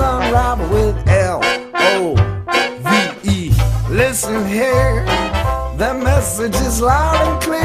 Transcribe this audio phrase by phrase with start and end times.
[0.00, 1.40] unravel with L
[1.74, 2.14] O
[2.84, 3.52] V E.
[3.90, 5.04] Listen here,
[5.76, 7.60] the message is loud and clear.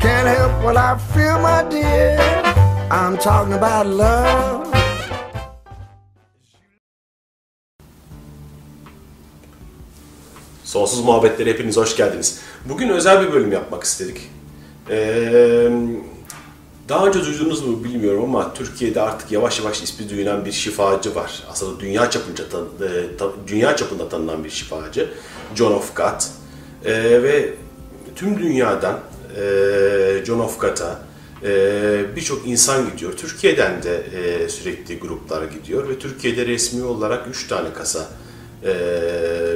[0.00, 2.18] Can't help what I feel, my dear.
[2.90, 4.66] I'm talking about love.
[10.64, 12.40] Sonsuz muhabbetlere hepiniz hoş geldiniz.
[12.64, 14.30] Bugün özel bir bölüm yapmak istedik.
[14.90, 15.68] Ee,
[16.90, 21.42] daha önce duydunuz mu bilmiyorum ama Türkiye'de artık yavaş yavaş ismi duyulan bir şifacı var.
[21.50, 25.08] Aslında dünya çapınca tan- e, dünya çapında tanınan bir şifacı.
[25.54, 26.22] John of God.
[26.84, 27.54] Ee, ve
[28.16, 29.00] tüm dünyadan
[29.36, 31.02] e, John of God'a
[31.44, 33.12] e, birçok insan gidiyor.
[33.12, 38.08] Türkiye'den de e, sürekli gruplar gidiyor ve Türkiye'de resmi olarak 3 tane kasa
[38.64, 38.70] e,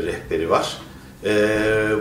[0.02, 0.78] rehberi var.
[1.24, 1.34] E,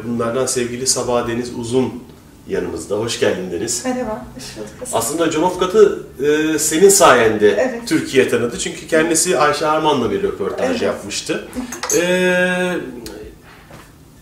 [0.07, 2.03] bunlardan sevgili Sabah Deniz Uzun
[2.47, 2.95] yanımızda.
[2.97, 3.85] Hoş geldin Deniz.
[3.85, 4.87] Merhaba, hoş bulduk.
[4.93, 7.87] Aslında John of God'ı e, senin sayende Evet.
[7.87, 8.59] Türkiye tanıdı.
[8.59, 10.81] Çünkü kendisi Ayşe Arman'la bir röportaj Evet.
[10.81, 11.47] yapmıştı.
[11.95, 12.75] E,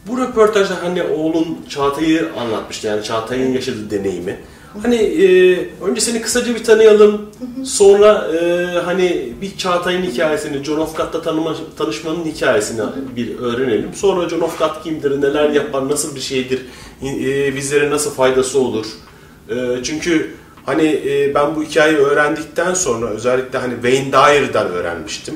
[0.08, 2.88] bu röportajda hani oğlun Çağatay'ı anlatmıştı.
[2.88, 4.39] Yani Çağatay'ın yaşadığı deneyimi.
[4.81, 5.55] Hani e,
[5.86, 7.22] önce seni kısaca bir tanıyalım.
[7.66, 12.81] Sonra e, hani bir Çağatay'ın hikayesini, John of God'la tanıma, tanışmanın hikayesini
[13.16, 13.94] bir öğrenelim.
[13.94, 16.66] Sonra John of God kimdir, neler yapar, nasıl bir şeydir,
[17.03, 18.86] e, bizlere nasıl faydası olur.
[19.49, 20.31] E, çünkü
[20.66, 25.36] hani e, ben bu hikayeyi öğrendikten sonra özellikle hani Wayne Dyer'dan öğrenmiştim.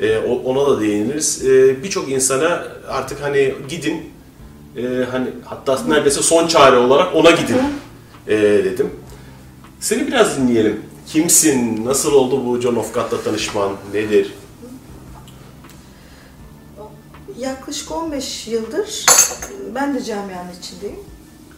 [0.00, 1.46] E, ona da değiniriz.
[1.46, 4.10] E, Birçok insana artık hani gidin,
[4.76, 7.56] e, hani hatta neredeyse son çare olarak ona gidin
[8.28, 8.90] e, dedim.
[9.80, 10.82] Seni biraz dinleyelim.
[11.06, 11.84] Kimsin?
[11.84, 13.72] Nasıl oldu bu John of God'la tanışman?
[13.94, 14.34] Nedir?
[17.38, 19.06] Yaklaşık 15 yıldır
[19.74, 20.98] ben de camianın içindeyim.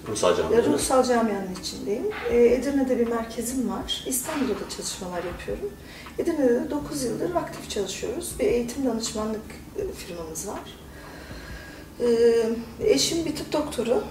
[0.09, 0.73] Ruhsal camiada.
[0.73, 2.07] Ruhsal camianın içindeyim.
[2.31, 4.05] Ee, Edirne'de bir merkezim var.
[4.07, 5.71] İstanbul'da da çalışmalar yapıyorum.
[6.19, 8.33] Edirne'de de 9 yıldır aktif çalışıyoruz.
[8.39, 9.41] Bir eğitim danışmanlık
[9.79, 10.61] e, firmamız var.
[12.01, 14.05] Ee, eşim bir tıp doktoru.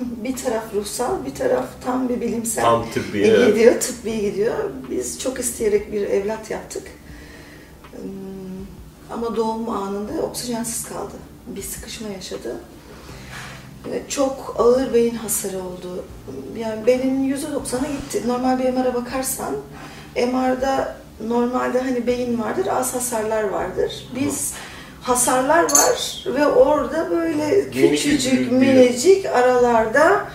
[0.00, 2.62] Bir taraf ruhsal, bir taraf tam bir bilimsel.
[2.64, 3.48] Tam tıbbi, E, evet.
[3.54, 4.54] gidiyor, tıbbi gidiyor.
[4.90, 6.82] Biz çok isteyerek bir evlat yaptık.
[7.96, 8.08] Hmm,
[9.12, 11.14] Ama doğum anında oksijensiz kaldı.
[11.46, 12.56] Bir sıkışma yaşadı.
[13.92, 16.04] E, Çok ağır beyin hasarı oldu.
[16.58, 18.22] Yani benim %90'a gitti.
[18.28, 19.54] Normal bir MR'a bakarsan,
[20.16, 24.08] MR'da normalde hani beyin vardır, az hasarlar vardır.
[24.20, 24.52] Biz
[25.08, 30.28] hasarlar var ve orada böyle küçücük, minicik aralarda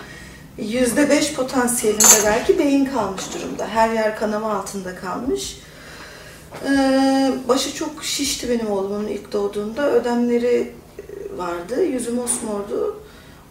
[0.58, 3.66] yüzde beş potansiyelinde belki beyin kalmış durumda.
[3.68, 5.58] Her yer kanama altında kalmış.
[6.68, 9.90] Ee, başı çok şişti benim oğlumun ilk doğduğunda.
[9.90, 11.84] Ödemleri e, vardı.
[11.84, 13.00] Yüzü mosmordu.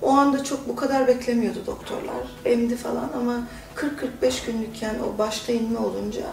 [0.02, 2.28] O anda çok bu kadar beklemiyordu doktorlar.
[2.46, 3.48] Emdi falan ama
[4.22, 6.24] 40-45 günlükken o başta inme olunca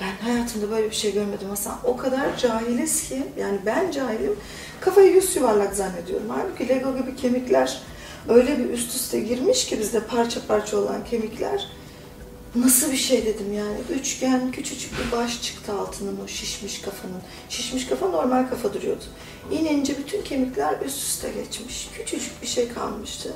[0.00, 1.78] ben hayatımda böyle bir şey görmedim Hasan.
[1.84, 4.36] O kadar cahiliz ki, yani ben cahilim,
[4.80, 6.26] kafayı yüz yuvarlak zannediyorum.
[6.28, 7.82] Halbuki Lego gibi kemikler
[8.28, 11.68] öyle bir üst üste girmiş ki bizde parça parça olan kemikler.
[12.54, 13.78] Nasıl bir şey dedim yani.
[14.00, 17.22] Üçgen küçücük bir baş çıktı altının o şişmiş kafanın.
[17.48, 19.04] Şişmiş kafa normal kafa duruyordu.
[19.50, 21.90] İnince bütün kemikler üst üste geçmiş.
[21.96, 23.32] Küçücük bir şey kalmıştı.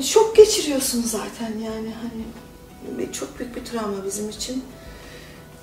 [0.00, 4.64] Şok geçiriyorsun zaten yani hani çok büyük bir travma bizim için.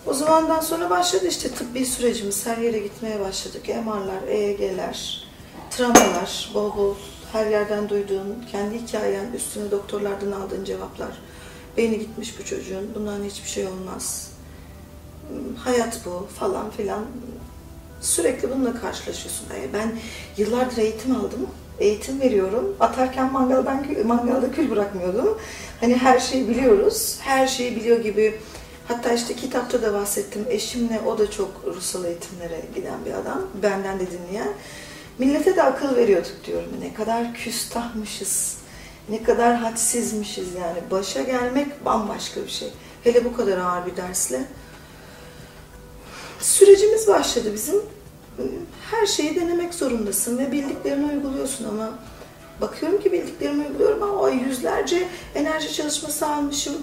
[0.08, 2.48] O zamandan sonra başladı işte tıbbi sürecimiz.
[2.48, 3.68] Her yere gitmeye başladık.
[3.68, 5.28] MR'lar, EEG'ler,
[5.72, 6.96] travmalar, bol bol
[7.32, 11.12] her yerden duyduğun, kendi hikayen, üstüne doktorlardan aldığın cevaplar.
[11.78, 14.32] Beyni gitmiş bu çocuğun, bundan hiçbir şey olmaz.
[15.58, 17.06] Hayat bu falan filan.
[18.02, 19.48] Sürekli bununla karşılaşıyorsun.
[19.74, 19.92] Ben
[20.38, 21.48] yıllardır eğitim aldım.
[21.80, 22.76] Eğitim veriyorum.
[22.80, 25.38] Atarken mangaldan mangalda kül bırakmıyordum.
[25.80, 27.18] Hani her şeyi biliyoruz.
[27.22, 28.40] Her şeyi biliyor gibi.
[28.90, 30.46] Hatta işte kitapta da bahsettim.
[30.50, 33.42] Eşimle o da çok ruhsal eğitimlere giden bir adam.
[33.64, 34.48] Benden de dinleyen.
[35.20, 36.70] Millete de akıl veriyorduk diyorum.
[36.82, 38.58] Ne kadar küstahmışız.
[39.10, 40.80] Ne kadar hadsizmişiz yani.
[40.92, 42.74] Başa gelmek bambaşka bir şey.
[43.04, 44.44] Hele bu kadar ağır bir dersle.
[46.40, 47.82] Sürecimiz başladı bizim.
[48.92, 51.90] Her şeyi denemek zorundasın ve bildiklerini uyguluyorsun ama
[52.62, 56.74] bakıyorum ki bildiklerimi uyguluyorum ama o yüzlerce enerji çalışması almışım,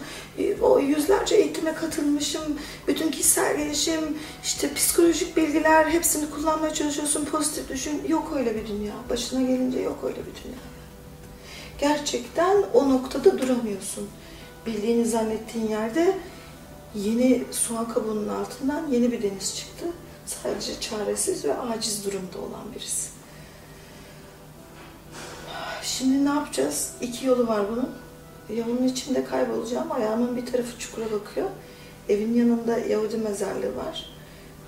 [0.62, 2.43] o yüzlerce eğitime katılmışım,
[2.88, 7.25] bütün kişisel gelişim, işte psikolojik bilgiler hepsini kullanmaya çalışıyorsun.
[7.25, 8.02] Pozitif düşün.
[8.08, 8.93] Yok öyle bir dünya.
[9.11, 10.58] Başına gelince yok öyle bir dünya.
[11.78, 14.08] Gerçekten o noktada duramıyorsun.
[14.67, 16.19] Bildiğini zannettiğin yerde
[16.94, 19.87] yeni soğan kabuğunun altından yeni bir deniz çıktı.
[20.26, 23.15] Sadece çaresiz ve aciz durumda olan birisi.
[25.82, 26.90] Şimdi ne yapacağız?
[27.00, 27.90] İki yolu var bunun.
[28.58, 29.93] Ya onun içinde kaybolacağım.
[29.93, 31.50] Ayağımın bir tarafı çukura bakıyor.
[32.08, 34.06] Evin yanında Yahudi mezarlığı var.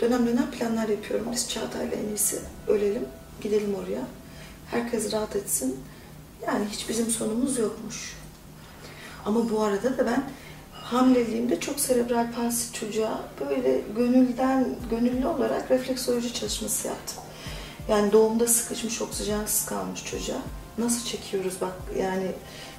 [0.00, 1.26] Dönem dönem planlar yapıyorum.
[1.32, 2.38] Biz Çağatay'la en iyisi
[2.68, 3.04] ölelim.
[3.40, 4.02] Gidelim oraya.
[4.70, 5.80] Herkes rahat etsin.
[6.46, 8.16] Yani hiç bizim sonumuz yokmuş.
[9.24, 10.24] Ama bu arada da ben
[10.72, 17.18] hamileliğimde çok serebral palsi çocuğa böyle gönülden, gönüllü olarak refleksoloji çalışması yaptım.
[17.88, 20.42] Yani doğumda sıkışmış, oksijensiz kalmış çocuğa.
[20.78, 22.26] Nasıl çekiyoruz bak yani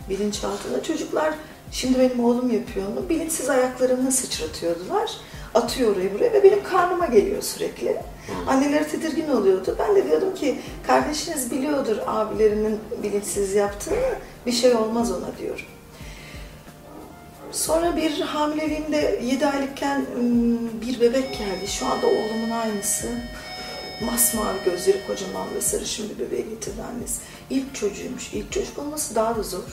[0.10, 0.84] bilinçaltında.
[0.84, 1.34] Çocuklar,
[1.72, 5.12] şimdi benim oğlum yapıyor onu, bilinçsiz ayaklarını sıçratıyordular.
[5.54, 7.98] Atıyor orayı buraya ve benim karnıma geliyor sürekli.
[8.48, 9.76] Anneleri tedirgin oluyordu.
[9.80, 15.66] Ben de diyordum ki kardeşiniz biliyordur abilerinin bilinçsiz yaptığını, bir şey olmaz ona diyorum.
[17.52, 20.06] Sonra bir hamileliğimde 7 aylıkken
[20.82, 21.68] bir bebek geldi.
[21.68, 23.08] Şu anda oğlumun aynısı.
[24.06, 27.22] Masmavi gözleri kocaman ve sarışın bir bebeği getirdi annesi.
[27.50, 28.34] İlk çocuğuymuş.
[28.34, 29.64] İlk çocuk olması daha da zor.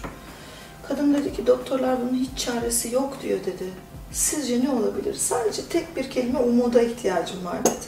[0.88, 3.64] Kadın dedi ki doktorlar bunun hiç çaresi yok diyor dedi.
[4.12, 5.14] Sizce ne olabilir?
[5.14, 7.87] Sadece tek bir kelime umuda ihtiyacım var dedi.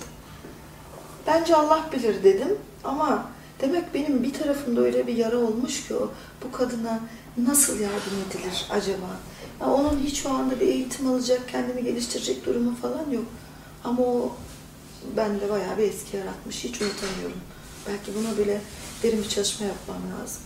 [1.27, 3.27] Bence Allah bilir dedim ama
[3.61, 6.11] demek benim bir tarafımda öyle bir yara olmuş ki o
[6.45, 7.01] bu kadına
[7.37, 9.07] nasıl yardım edilir acaba?
[9.61, 13.25] Ya onun hiç o anda bir eğitim alacak, kendini geliştirecek durumu falan yok.
[13.85, 14.33] Ama o
[15.17, 16.65] bende bayağı bir etki yaratmış.
[16.65, 17.41] Hiç unutamıyorum.
[17.89, 18.61] Belki buna bile
[19.03, 20.43] derin bir çalışma yapmam lazım.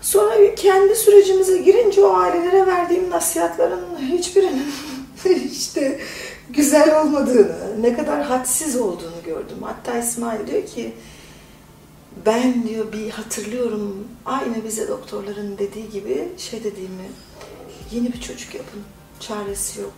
[0.00, 4.72] Sonra kendi sürecimize girince o ailelere verdiğim nasihatlerin hiçbirinin
[5.52, 6.00] işte
[6.50, 9.58] güzel olmadığını, ne kadar hadsiz olduğunu gördüm.
[9.62, 10.94] Hatta İsmail diyor ki
[12.26, 17.10] ben diyor bir hatırlıyorum aynı bize doktorların dediği gibi şey dediğimi
[17.92, 18.82] yeni bir çocuk yapın.
[19.20, 19.94] Çaresi yok.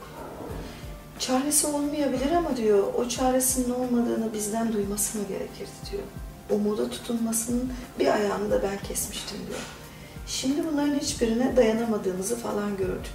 [1.19, 6.03] Çaresi olmayabilir ama diyor o çaresinin olmadığını bizden duyması mı gerekirdi diyor.
[6.51, 9.61] Umuda tutunmasının bir ayağını da ben kesmiştim diyor.
[10.27, 13.13] Şimdi bunların hiçbirine dayanamadığımızı falan gördük.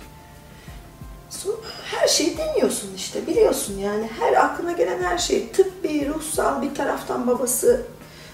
[1.29, 6.75] Sonra her şeyi deniyorsun işte biliyorsun yani her aklına gelen her şey tıbbi, ruhsal bir
[6.75, 7.85] taraftan babası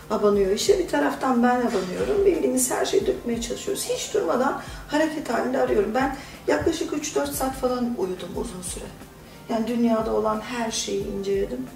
[0.10, 2.25] abanıyor işe bir taraftan ben abanıyorum.
[2.25, 3.86] Bildiğimiz her şeyi dökmeye çalışıyoruz.
[3.86, 5.92] Hiç durmadan hareket halinde arıyorum.
[5.94, 6.16] Ben
[6.48, 8.86] yaklaşık 3-4 saat falan uyudum uzun süre.
[9.50, 11.68] Yani dünyada olan her şeyi inceledim.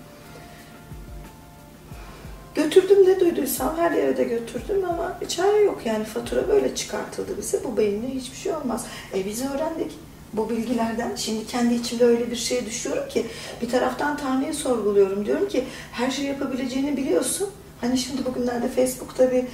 [2.56, 7.38] Götürdüm ne duyduysam her yere de götürdüm ama bir çare yok yani fatura böyle çıkartıldı
[7.38, 7.64] bize.
[7.64, 8.86] Bu beyinle hiçbir şey olmaz.
[9.16, 9.92] E biz öğrendik
[10.34, 11.16] bu bilgilerden.
[11.16, 13.26] Şimdi kendi içimde öyle bir şeye düşüyorum ki
[13.62, 15.26] bir taraftan Tanrı'yı sorguluyorum.
[15.26, 17.50] Diyorum ki her şeyi yapabileceğini biliyorsun.
[17.82, 19.46] Hani şimdi bugünlerde Facebook'ta bir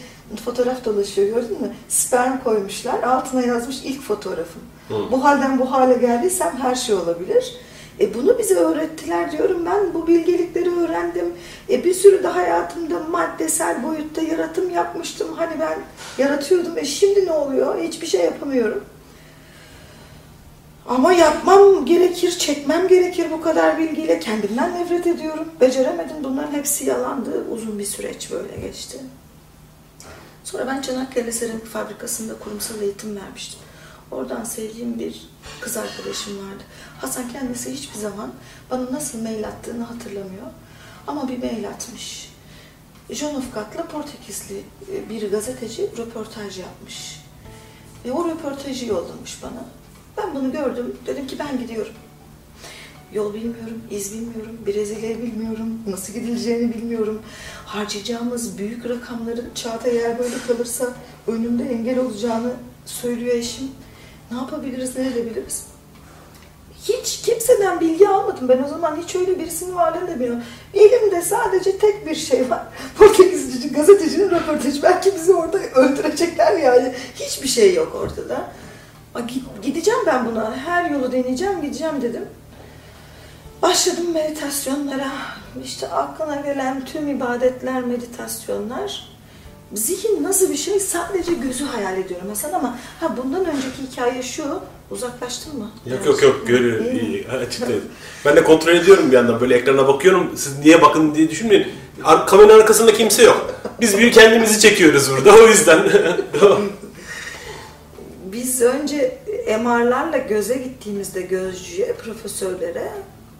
[0.46, 1.74] fotoğraf dolaşıyor gördün mü?
[1.90, 3.04] Sperm koymuşlar.
[3.04, 4.62] Altına yazmış ilk fotoğrafım.
[4.88, 5.12] Hı.
[5.12, 7.56] Bu halden bu hale geldiysem her şey olabilir.
[8.00, 11.34] E bunu bize öğrettiler diyorum ben bu bilgelikleri öğrendim.
[11.70, 15.28] E bir sürü de hayatımda maddesel boyutta yaratım yapmıştım.
[15.36, 15.80] Hani ben
[16.18, 17.80] yaratıyordum e şimdi ne oluyor?
[17.84, 18.84] Hiçbir şey yapamıyorum.
[20.90, 24.20] Ama yapmam gerekir, çekmem gerekir bu kadar bilgiyle.
[24.20, 25.48] Kendimden nefret ediyorum.
[25.62, 26.16] Beceremedim.
[26.24, 27.46] Bunların hepsi yalandı.
[27.52, 28.98] Uzun bir süreç böyle geçti.
[30.44, 33.60] Sonra ben Çanakkale Seramik Fabrikası'nda kurumsal eğitim vermiştim.
[34.12, 35.30] Oradan sevdiğim bir
[35.62, 36.64] kız arkadaşım vardı.
[36.98, 38.32] Hasan kendisi hiçbir zaman
[38.72, 40.48] bana nasıl mail attığını hatırlamıyor.
[41.08, 42.30] Ama bir mail atmış.
[43.10, 44.64] John God'la Portekizli
[45.10, 47.20] bir gazeteci röportaj yapmış.
[48.06, 49.66] Ve o röportajı yollamış bana.
[50.18, 50.96] Ben bunu gördüm.
[51.06, 51.94] Dedim ki ben gidiyorum.
[53.14, 57.22] Yol bilmiyorum, iz bilmiyorum, Brezilya'yı bilmiyorum, nasıl gidileceğini bilmiyorum.
[57.66, 60.94] Harcayacağımız büyük rakamların Çağatay eğer böyle kalırsa
[61.28, 62.54] önümde engel olacağını
[62.86, 63.72] söylüyor eşim.
[64.32, 65.66] Ne yapabiliriz, ne edebiliriz?
[66.84, 68.50] Hiç kimseden bilgi almadım.
[68.50, 70.44] Ben o zaman hiç öyle birisinin varlığını da bilmiyorum.
[70.74, 72.64] Elimde sadece tek bir şey var.
[72.98, 74.84] Portekizci gazetecinin röportajı.
[74.84, 76.94] Belki bizi orada öldürecekler yani.
[77.16, 78.52] Hiçbir şey yok ortada.
[79.62, 80.58] Gideceğim ben buna.
[80.58, 82.26] Her yolu deneyeceğim, gideceğim dedim.
[83.62, 85.12] Başladım meditasyonlara.
[85.64, 89.09] İşte aklına gelen tüm ibadetler, meditasyonlar.
[89.74, 94.60] Zihin nasıl bir şey sadece gözü hayal ediyorum Hasan ama ha bundan önceki hikaye şu.
[94.92, 95.72] Uzaklaştın mı?
[95.86, 96.86] Yok yok yok görüyorum.
[96.86, 97.84] İyi, açıklayın.
[98.26, 100.32] Ben de kontrol ediyorum bir yandan böyle ekrana bakıyorum.
[100.36, 101.68] Siz niye bakın diye düşünmeyin.
[102.04, 103.62] Ar kameranın arkasında kimse yok.
[103.82, 105.80] Biz bir kendimizi çekiyoruz burada o yüzden.
[108.32, 112.92] Biz önce MR'larla göze gittiğimizde gözcüye, profesörlere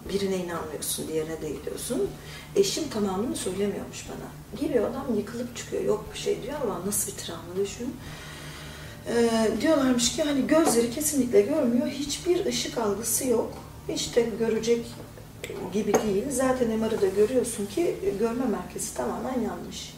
[0.08, 2.08] Birine inanmıyorsun, diğerine değiliyorsun.
[2.56, 4.60] Eşim tamamını söylemiyormuş bana.
[4.60, 5.84] Geliyor adam yıkılıp çıkıyor.
[5.84, 7.96] Yok bir şey diyor ama nasıl bir travma düşün.
[9.08, 11.86] Ee, diyorlarmış ki hani gözleri kesinlikle görmüyor.
[11.86, 13.52] Hiçbir ışık algısı yok.
[13.88, 14.86] Hiç görecek
[15.72, 16.24] gibi değil.
[16.30, 19.94] Zaten MR'ı da görüyorsun ki görme merkezi tamamen yanlış.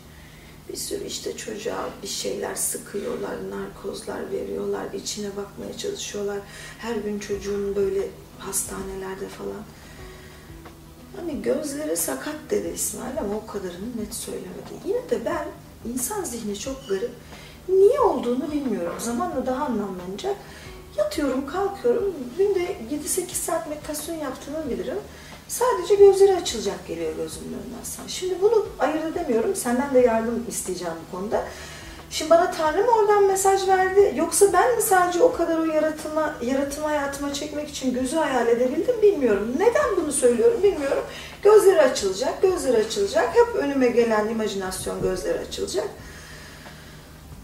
[0.69, 6.39] Bir sürü işte çocuğa bir şeyler sıkıyorlar, narkozlar veriyorlar, içine bakmaya çalışıyorlar.
[6.79, 9.63] Her gün çocuğun böyle hastanelerde falan.
[11.17, 14.73] Hani gözleri sakat dedi İsmail ama o kadarını net söylemedi.
[14.85, 15.47] Yine de ben
[15.93, 17.11] insan zihni çok garip.
[17.69, 18.95] Niye olduğunu bilmiyorum.
[18.99, 20.37] Zamanla daha anlamlanacak.
[20.97, 22.15] Yatıyorum, kalkıyorum.
[22.39, 24.99] Günde 7-8 saat meditasyon yaptığımı bilirim.
[25.49, 28.09] Sadece gözleri açılacak geliyor gözümün aslında.
[28.09, 29.55] Şimdi bunu ayırt edemiyorum.
[29.57, 31.45] Senden de yardım isteyeceğim bu konuda.
[32.13, 36.35] Şimdi bana Tanrı mı oradan mesaj verdi yoksa ben mi sadece o kadar o yaratıma,
[36.43, 39.55] yaratımı hayatıma çekmek için gözü hayal edebildim bilmiyorum.
[39.59, 41.05] Neden bunu söylüyorum bilmiyorum.
[41.43, 43.37] Gözleri açılacak, gözleri açılacak.
[43.37, 45.89] Hep önüme gelen imajinasyon gözleri açılacak.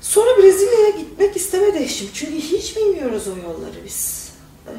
[0.01, 2.09] Sonra Brezilya'ya gitmek istemedi eşim.
[2.15, 4.33] Çünkü hiç bilmiyoruz o yolları biz.
[4.67, 4.73] Ee,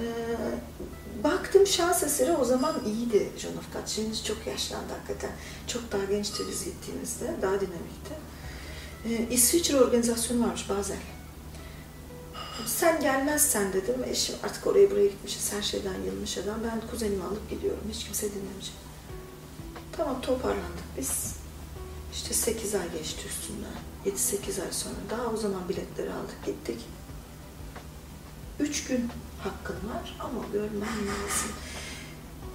[1.24, 3.88] baktım şans eseri o zaman iyiydi John of God.
[3.88, 5.31] Şimdi çok yaşlandı hakikaten.
[5.67, 7.25] Çok daha gençti biz gittiğimizde.
[7.41, 8.28] Daha dinamikti.
[9.06, 10.98] Ee, İsviçre organizasyonu varmış bazen.
[12.65, 14.03] Sen gelmezsen dedim.
[14.06, 15.53] Eşim artık oraya buraya gitmişiz.
[15.53, 16.56] Her şeyden yılmış adam.
[16.63, 17.84] Ben kuzenimi alıp gidiyorum.
[17.94, 18.74] Hiç kimse dinlemeyecek.
[19.98, 21.36] Tamam toparlandık biz.
[22.13, 23.75] İşte 8 ay geçti üstünden.
[24.06, 26.79] 7-8 ay sonra daha o zaman biletleri aldık gittik.
[28.60, 29.10] 3 gün
[29.44, 31.51] hakkın var ama görmen lazım.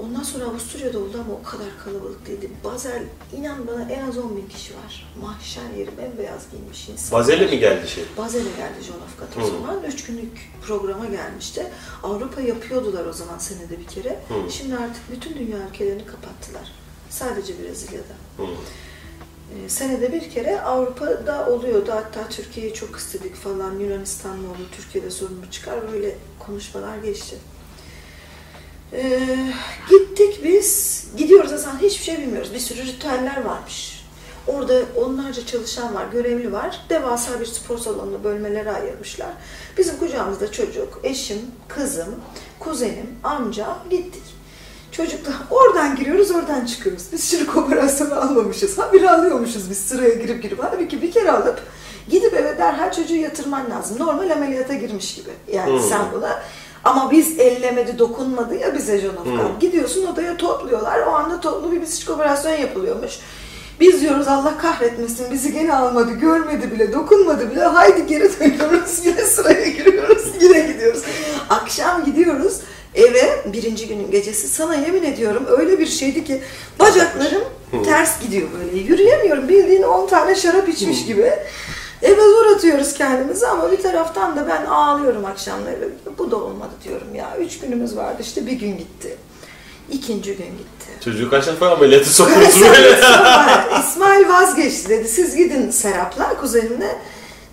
[0.01, 2.51] Ondan sonra Avusturya'da oldu ama o kadar kalabalık değildi.
[2.65, 3.03] Bazel
[3.37, 5.13] inan bana en az 10 bin kişi var.
[5.23, 7.19] Mahşer yeri bembeyaz giymiş insan.
[7.19, 8.05] Bazel'e mi geldi şey?
[8.19, 9.51] Bazel'e geldi John God o Hı.
[9.51, 9.85] zaman.
[9.85, 11.67] Üç günlük programa gelmişti.
[12.03, 14.21] Avrupa yapıyordular o zaman senede bir kere.
[14.29, 14.51] Hı.
[14.53, 16.73] Şimdi artık bütün dünya ülkelerini kapattılar.
[17.11, 18.15] Sadece Brezilya'da.
[18.37, 18.43] Hı.
[19.65, 21.91] Ee, senede bir kere Avrupa'da oluyordu.
[21.93, 23.79] Hatta Türkiye'yi çok istedik falan.
[23.79, 25.93] Yunanistan mı olur, Türkiye'de sorun mu çıkar?
[25.93, 27.37] Böyle konuşmalar geçti.
[28.95, 29.37] Ee,
[29.91, 31.05] gittik biz.
[31.17, 32.55] Gidiyoruz aslında hiçbir şey bilmiyoruz.
[32.55, 34.05] Bir sürü ritüeller varmış.
[34.47, 36.81] Orada onlarca çalışan var, görevli var.
[36.91, 39.29] Devasa bir spor salonunu bölmelere ayırmışlar.
[39.79, 42.15] Bizim kucağımızda çocuk, eşim, kızım,
[42.59, 44.23] kuzenim, amcam gittik.
[44.93, 47.03] Çocuklar oradan giriyoruz, oradan çıkıyoruz.
[47.13, 48.79] Biz çocuk operasyonu almamışız.
[48.79, 50.59] Ha bir alıyormuşuz biz sıraya girip girip.
[50.63, 51.63] Halbuki bir kere alıp
[52.09, 53.99] gidip eve derhal çocuğu yatırman lazım.
[53.99, 55.31] Normal ameliyata girmiş gibi.
[55.53, 55.89] Yani Hmm.
[55.89, 56.43] sen buna
[56.85, 59.25] ama biz ellemedi, dokunmadı ya bize God.
[59.25, 59.59] Hmm.
[59.61, 61.00] Gidiyorsun odaya topluyorlar.
[61.07, 63.12] O anda toplu bir psikik operasyon yapılıyormuş.
[63.81, 67.64] Biz diyoruz Allah kahretmesin bizi gene almadı, görmedi bile, dokunmadı bile.
[67.64, 71.03] Haydi geri dönüyoruz, yine sıraya giriyoruz, yine gidiyoruz.
[71.49, 72.61] Akşam gidiyoruz
[72.95, 74.49] eve birinci günün gecesi.
[74.49, 76.41] Sana yemin ediyorum öyle bir şeydi ki
[76.81, 77.43] bacaklarım
[77.85, 78.79] ters gidiyor böyle.
[78.79, 81.33] Yürüyemiyorum bildiğin 10 tane şarap içmiş gibi.
[82.04, 85.88] Eve zor atıyoruz kendimizi ama bir taraftan da ben ağlıyorum akşamları.
[86.18, 87.37] Bu da olmadı diyorum ya.
[87.40, 89.16] Üç günümüz vardı işte bir gün gitti.
[89.90, 90.87] İkinci gün gitti.
[91.04, 92.90] Çocuğu kaç defa ameliyatı sokuyorsun böyle?
[92.99, 95.08] İsmail, İsmail vazgeçti dedi.
[95.08, 96.99] Siz gidin Serap'la kuzenimle.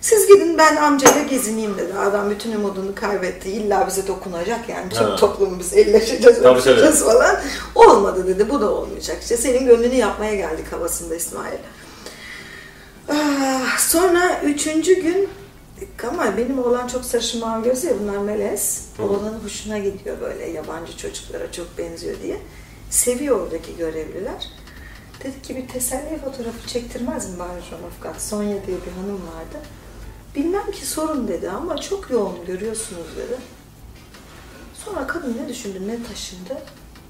[0.00, 1.94] Siz gidin ben amcayla gezineyim dedi.
[1.98, 3.50] Adam bütün umudunu kaybetti.
[3.50, 4.88] İlla bize dokunacak yani.
[4.90, 5.16] Tüm Ha.
[5.16, 7.36] toplumu biz elleşeceğiz, öpüşeceğiz falan.
[7.74, 8.50] Olmadı dedi.
[8.50, 9.16] Bu da olmayacak.
[9.22, 11.58] İşte senin gönlünü yapmaya geldik havasında İsmail.
[13.08, 15.28] Ah, sonra üçüncü gün
[16.08, 18.88] ama benim oğlan çok sarışın mavi gözlü ya bunlar melez.
[18.98, 22.38] Oğlanın hoşuna gidiyor böyle yabancı çocuklara çok benziyor diye.
[22.90, 24.48] Seviyor oradaki görevliler.
[25.24, 27.60] Dedik ki bir teselli fotoğrafı çektirmez mi bari
[28.02, 28.20] God?
[28.20, 29.66] Sonya diye bir hanım vardı.
[30.36, 33.36] Bilmem ki sorun dedi ama çok yoğun görüyorsunuz dedi.
[34.84, 36.62] Sonra kadın ne düşündü ne taşındı.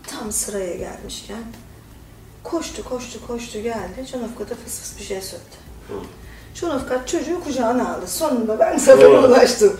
[0.06, 1.44] Tam sıraya gelmişken
[2.42, 4.06] koştu koştu koştu geldi.
[4.12, 5.71] John of God'a fıs fıs bir şey söyledi.
[6.88, 8.06] God çocuğu kucağına aldı.
[8.06, 9.76] Sonunda ben zafere ulaştım.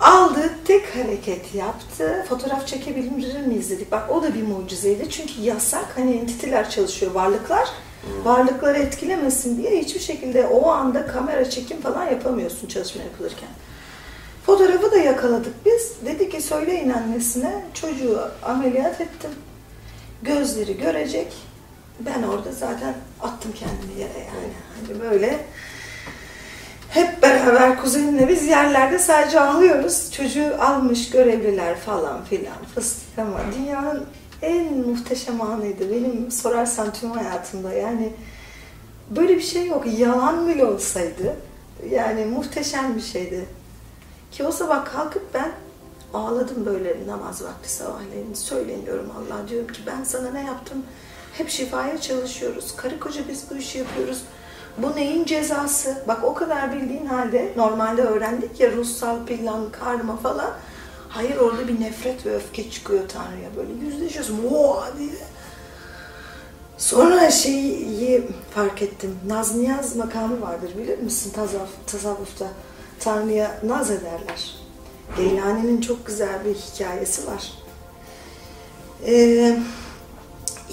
[0.00, 2.24] Aldı, tek hareket yaptı.
[2.28, 3.92] Fotoğraf çekebilir miyiz dedik.
[3.92, 5.10] Bak o da bir mucizeydi.
[5.10, 5.86] Çünkü yasak.
[5.96, 7.68] Hani entitiler çalışıyor, varlıklar.
[8.24, 13.48] Varlıkları etkilemesin diye hiçbir şekilde o anda kamera çekim falan yapamıyorsun çalışma yapılırken.
[14.46, 15.92] Fotoğrafı da yakaladık biz.
[16.06, 19.30] Dedi ki söyleyin annesine çocuğu ameliyat ettim.
[20.22, 21.32] Gözleri görecek.
[22.06, 24.52] Ben orada zaten attım kendimi yere yani.
[24.76, 25.38] Hani böyle
[26.88, 30.12] hep beraber kuzenimle biz yerlerde sadece ağlıyoruz.
[30.12, 34.06] Çocuğu almış görevliler falan filan fıstık ama dünyanın
[34.42, 35.90] en muhteşem anıydı.
[35.90, 38.12] Benim sorarsan tüm hayatımda yani
[39.10, 39.98] böyle bir şey yok.
[39.98, 41.36] Yalan bile olsaydı
[41.90, 43.44] yani muhteşem bir şeydi.
[44.32, 45.52] Ki o sabah kalkıp ben
[46.14, 48.34] Ağladım böyle namaz vakti sabahleyin.
[48.34, 50.82] Söyleniyorum Allah diyorum ki ben sana ne yaptım?
[51.38, 52.76] Hep şifaya çalışıyoruz.
[52.76, 54.22] Karı koca biz bu işi yapıyoruz.
[54.78, 56.04] Bu neyin cezası?
[56.08, 60.50] Bak o kadar bildiğin halde normalde öğrendik ya ruhsal plan, karma falan.
[61.08, 64.40] Hayır orada bir nefret ve öfke çıkıyor Tanrı'ya böyle yüzleşiyorsun.
[64.52, 65.10] Oha diye.
[66.78, 69.18] Sonra şeyi fark ettim.
[69.26, 72.46] Naz niyaz makamı vardır bilir misin tasavvuf, tasavvufta?
[73.00, 74.54] Tanrı'ya naz ederler.
[75.16, 77.52] Geylani'nin çok güzel bir hikayesi var.
[79.06, 79.58] Ee,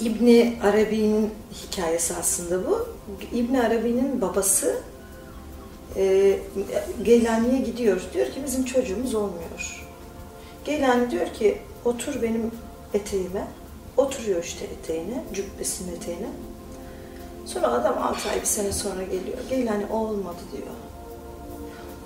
[0.00, 2.88] İbni Arabi'nin hikayesi aslında bu.
[3.32, 4.82] İbni Arabi'nin babası
[5.96, 6.38] e,
[7.02, 8.00] Geylani'ye gidiyor.
[8.14, 9.86] Diyor ki bizim çocuğumuz olmuyor.
[10.64, 12.50] Geylani diyor ki otur benim
[12.94, 13.48] eteğime.
[13.96, 16.28] Oturuyor işte eteğine, cübbesinin eteğine.
[17.46, 19.38] Sonra adam 6 ay bir sene sonra geliyor.
[19.50, 20.74] Geylani olmadı diyor.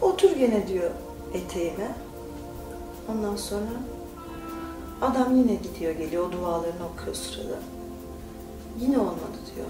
[0.00, 0.90] Otur gene diyor
[1.34, 1.94] eteğime.
[3.12, 3.70] Ondan sonra
[5.00, 6.28] adam yine gidiyor geliyor.
[6.28, 7.58] O dualarını okuyor sırada.
[8.80, 9.66] Yine olmadı diyor.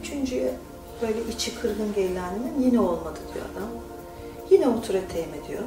[0.00, 0.54] Üçüncüye
[1.02, 3.68] böyle içi kırgın Geylani'nin yine olmadı diyor adam.
[4.50, 5.62] Yine otur eteğime diyor.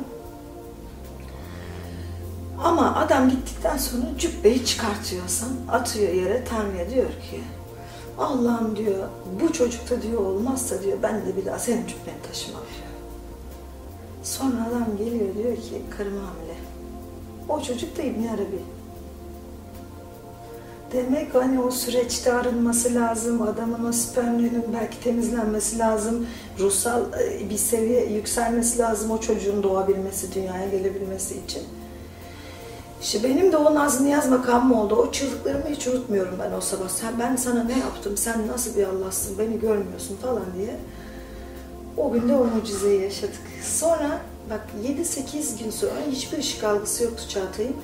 [2.64, 7.42] Ama adam gittikten sonra cübbeyi çıkartıyorsan atıyor yere Tanrı'ya diyor ki
[8.18, 9.08] Allah'ım diyor
[9.42, 12.92] bu çocukta diyor olmazsa diyor ben de bir daha senin cübbeni taşımam diyor.
[14.24, 16.56] Sonra adam geliyor diyor ki karım hamile.
[17.50, 18.60] O çocuk da İbni Arabi.
[20.94, 26.28] Demek hani o süreçte arınması lazım, adamın o spermlerinin belki temizlenmesi lazım,
[26.60, 31.64] ruhsal e, bir seviye yükselmesi lazım o çocuğun doğabilmesi, dünyaya gelebilmesi için.
[33.02, 34.96] İşte benim de o naz niyaz makamım oldu.
[34.96, 36.90] O çığlıklarımı hiç unutmuyorum ben o sabah.
[36.90, 40.76] Sen, ben sana ne yaptım, sen nasıl bir Allah'sın, beni görmüyorsun falan diye.
[41.98, 43.42] O gün de o mucizeyi yaşadık.
[43.64, 47.76] Sonra bak 7-8 gün sonra hiçbir ışık algısı yoktu Çağatay'ın.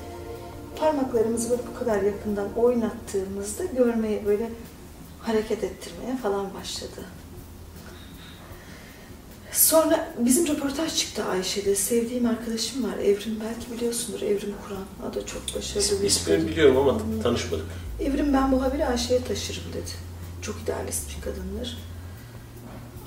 [0.80, 4.50] Parmaklarımızı böyle bu kadar yakından oynattığımızda görmeye böyle
[5.22, 7.02] hareket ettirmeye falan başladı.
[9.52, 11.76] Sonra bizim röportaj çıktı Ayşe'de.
[11.76, 12.98] Sevdiğim arkadaşım var.
[12.98, 14.22] Evrim belki biliyorsundur.
[14.22, 15.12] Evrim Kur'an.
[15.12, 17.66] O da çok başarılı bir İsmini biliyorum ama tanışmadık.
[18.02, 19.92] Evrim ben bu haberi Ayşe'ye taşırım dedi.
[20.42, 21.78] Çok idealist bir kadındır.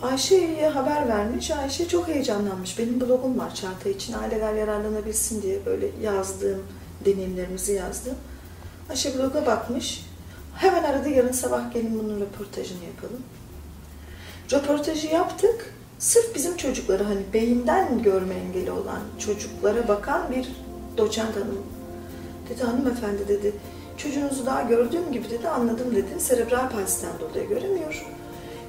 [0.02, 1.50] Ayşe'ye haber vermiş.
[1.50, 2.78] Ayşe çok heyecanlanmış.
[2.78, 4.12] Benim blogum var Çağatay için.
[4.12, 6.62] Aileler yararlanabilsin diye böyle yazdığım,
[7.04, 8.14] deneyimlerimizi yazdım.
[8.90, 10.06] Ayşe bloga bakmış.
[10.54, 13.22] Hemen aradı yarın sabah gelin bunun röportajını yapalım.
[14.52, 15.74] Röportajı yaptık.
[15.98, 20.48] Sırf bizim çocukları hani beyinden görme engeli olan çocuklara bakan bir
[20.96, 21.62] doçent hanım.
[22.48, 23.52] Dedi hanımefendi dedi
[23.96, 26.20] çocuğunuzu daha gördüğüm gibi dedi anladım dedi.
[26.20, 28.06] Serebral palsiden dolayı göremiyor.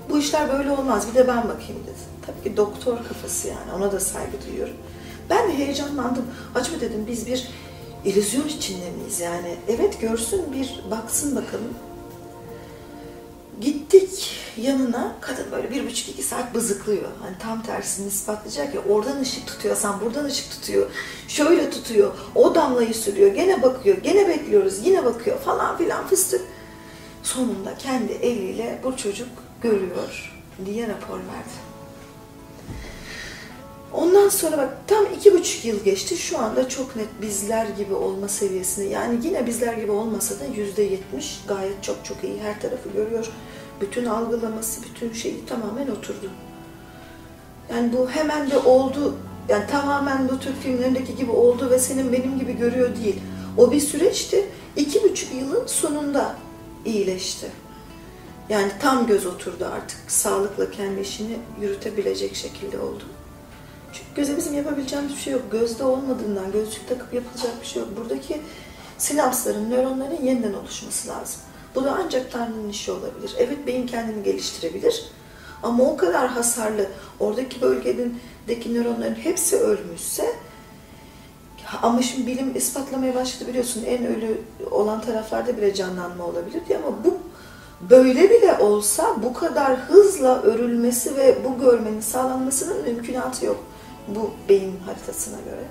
[0.10, 2.00] Bu işler böyle olmaz bir de ben bakayım dedi.
[2.26, 4.76] Tabii ki doktor kafası yani ona da saygı duyuyorum.
[5.30, 6.26] Ben de heyecanlandım.
[6.56, 7.48] Acaba dedim biz bir
[8.06, 9.56] illüzyon içinde miyiz yani?
[9.68, 11.74] Evet görsün bir baksın bakalım.
[13.62, 17.10] Gittik yanına kadın böyle bir buçuk iki saat bızıklıyor.
[17.22, 20.92] Hani tam tersini ispatlayacak ya oradan ışık tutuyorsan buradan ışık tutuyor.
[21.28, 22.14] Şöyle tutuyor.
[22.36, 23.36] O damlayı sürüyor.
[23.36, 23.98] Gene bakıyor.
[23.98, 24.88] Gene bekliyoruz.
[24.88, 26.42] Yine bakıyor falan filan fıstık.
[27.24, 29.30] Sonunda kendi eliyle bu çocuk
[29.62, 30.34] görüyor
[30.66, 31.71] diye rapor verdi.
[34.32, 36.18] Sonra bak tam iki buçuk yıl geçti.
[36.18, 38.86] Şu anda çok net bizler gibi olma seviyesinde.
[38.86, 42.40] Yani yine bizler gibi olmasa da yüzde yetmiş gayet çok çok iyi.
[42.42, 43.30] Her tarafı görüyor.
[43.82, 46.30] Bütün algılaması, bütün şeyi tamamen oturdu.
[47.74, 49.16] Yani bu hemen de oldu.
[49.50, 53.20] Yani tamamen bu Türk filmlerindeki gibi oldu ve senin benim gibi görüyor değil.
[53.58, 54.46] O bir süreçti.
[54.76, 56.36] İki buçuk yılın sonunda
[56.86, 57.48] iyileşti.
[58.50, 60.12] Yani tam göz oturdu artık.
[60.12, 63.04] Sağlıkla kendi işini yürütebilecek şekilde oldu.
[63.94, 65.42] Çünkü göze bizim yapabileceğimiz bir şey yok.
[65.52, 67.98] Gözde olmadığından gözlük takıp yapılacak bir şey yok.
[67.98, 68.42] Buradaki
[68.98, 71.42] sinapsların, nöronların yeniden oluşması lazım.
[71.76, 73.36] Bu da ancak Tanrı'nın işi olabilir.
[73.38, 75.06] Evet beyin kendini geliştirebilir.
[75.64, 76.88] Ama o kadar hasarlı,
[77.20, 80.36] oradaki bölgedeki nöronların hepsi ölmüşse
[81.82, 86.98] ama şimdi bilim ispatlamaya başladı biliyorsun en ölü olan taraflarda bile canlanma olabilir diye ama
[87.06, 87.18] bu
[87.90, 93.64] böyle bile olsa bu kadar hızla örülmesi ve bu görmenin sağlanmasının mümkünatı yok
[94.08, 95.64] bu beyin haritasına göre.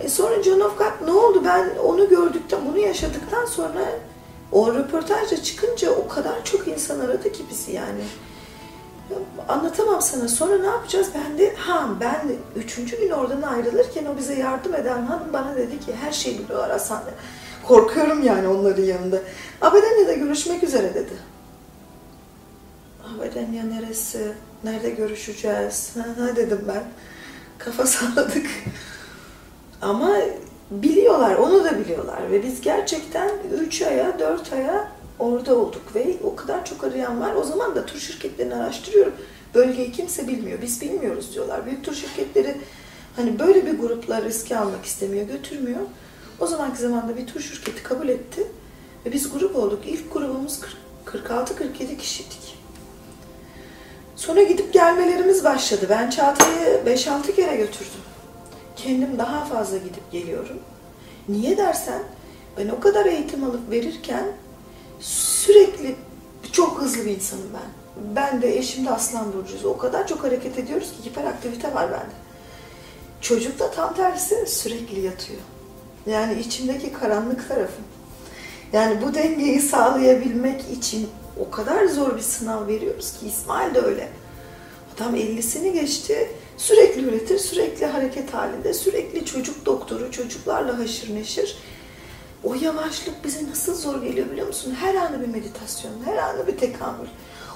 [0.00, 1.42] E sonra John of God ne oldu?
[1.44, 3.84] Ben onu gördükten, bunu yaşadıktan sonra
[4.52, 8.02] o röportajda çıkınca o kadar çok insan aradı ki bizi yani.
[9.48, 10.28] Anlatamam sana.
[10.28, 11.08] Sonra ne yapacağız?
[11.14, 15.56] Ben de ha ben de üçüncü gün oradan ayrılırken o bize yardım eden hanım bana
[15.56, 17.02] dedi ki her şeyi biliyorlar Hasan.
[17.68, 19.18] Korkuyorum yani onların yanında.
[19.60, 21.12] Abedenya'da görüşmek üzere dedi.
[23.04, 24.32] Abedenya neresi?
[24.64, 25.96] Nerede görüşeceğiz?
[25.96, 26.84] Ha, ha dedim ben.
[27.58, 28.46] Kafa salladık.
[29.82, 30.10] Ama
[30.70, 36.36] biliyorlar, onu da biliyorlar ve biz gerçekten 3 aya, 4 aya orada olduk ve o
[36.36, 37.34] kadar çok arayan var.
[37.34, 39.12] O zaman da tur şirketlerini araştırıyorum.
[39.54, 41.66] Bölgeyi kimse bilmiyor, biz bilmiyoruz diyorlar.
[41.66, 42.56] Büyük tur şirketleri
[43.16, 45.80] hani böyle bir grupla riske almak istemiyor, götürmüyor.
[46.40, 48.46] O zamanki zamanda bir tur şirketi kabul etti
[49.06, 49.80] ve biz grup olduk.
[49.86, 50.60] İlk grubumuz
[51.06, 52.61] 46-47 kişiydik.
[54.16, 55.86] Sonra gidip gelmelerimiz başladı.
[55.90, 58.00] Ben Çağatay'ı 5-6 kere götürdüm.
[58.76, 60.58] Kendim daha fazla gidip geliyorum.
[61.28, 62.02] Niye dersen
[62.58, 64.24] ben o kadar eğitim alıp verirken
[65.00, 65.94] sürekli
[66.52, 67.82] çok hızlı bir insanım ben.
[68.16, 69.64] Ben de eşim de aslan burcuyuz.
[69.64, 72.14] O kadar çok hareket ediyoruz ki hiperaktivite var bende.
[73.20, 75.40] Çocuk da tam tersi sürekli yatıyor.
[76.06, 77.84] Yani içimdeki karanlık tarafım.
[78.72, 81.08] Yani bu dengeyi sağlayabilmek için
[81.40, 84.08] o kadar zor bir sınav veriyoruz ki İsmail de öyle.
[84.96, 86.30] Adam 50'sini geçti.
[86.56, 91.56] Sürekli üretir, sürekli hareket halinde, sürekli çocuk doktoru, çocuklarla haşır neşir.
[92.44, 94.74] O yavaşlık bize nasıl zor geliyor biliyor musun?
[94.80, 97.08] Her anı bir meditasyon, her anı bir tekamül.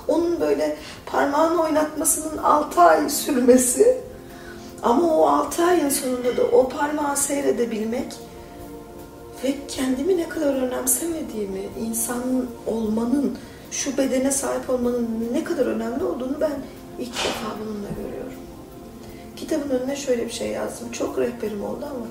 [0.09, 4.01] Onun böyle parmağını oynatmasının 6 ay sürmesi
[4.83, 8.12] ama o 6 ayın sonunda da o parmağı seyredebilmek
[9.45, 12.23] ve kendimi ne kadar önemsemediğimi, insan
[12.67, 13.39] olmanın,
[13.71, 16.53] şu bedene sahip olmanın ne kadar önemli olduğunu ben
[16.99, 18.33] ilk defa bununla görüyorum.
[19.37, 20.93] Kitabın önüne şöyle bir şey yazdım.
[20.93, 22.07] Çok rehberim oldu ama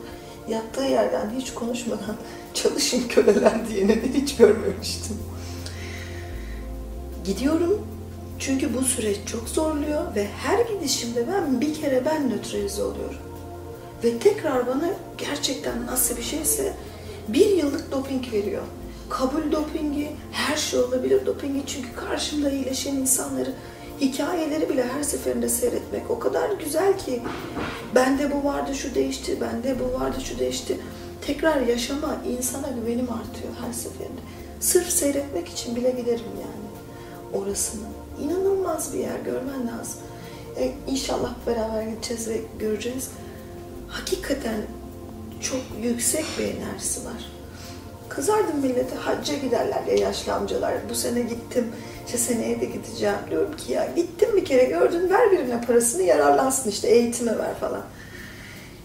[0.48, 2.16] yattığı yerden hiç konuşmadan
[2.54, 5.18] çalışın köleler diyeni de hiç görmemiştim.
[7.26, 7.88] Gidiyorum
[8.40, 13.20] çünkü bu süreç çok zorluyor ve her gidişimde ben bir kere ben nötralize oluyorum.
[14.04, 16.74] Ve tekrar bana gerçekten nasıl bir şeyse
[17.28, 18.64] bir yıllık doping veriyor.
[19.10, 23.54] Kabul dopingi, her şey olabilir dopingi çünkü karşımda iyileşen insanları
[24.02, 27.22] hikayeleri bile her seferinde seyretmek o kadar güzel ki
[27.96, 30.78] bende bu vardı şu değişti, bende bu vardı şu değişti.
[31.22, 34.22] Tekrar yaşama, insana güvenim artıyor her seferinde.
[34.60, 36.66] Sırf seyretmek için bile giderim yani
[37.34, 37.88] orasını.
[38.24, 40.00] İnanılmaz bir yer, görmen lazım.
[40.58, 43.10] E, inşallah beraber gideceğiz ve göreceğiz.
[43.88, 44.62] Hakikaten
[45.42, 47.35] çok yüksek bir enerjisi var.
[48.16, 50.74] Kızardım millete hacca giderler ya yaşlı amcalar.
[50.90, 51.68] Bu sene gittim,
[52.06, 53.16] işte seneye de gideceğim.
[53.30, 57.82] Diyorum ki ya gittim bir kere gördün ver birine parasını yararlansın işte eğitime ver falan.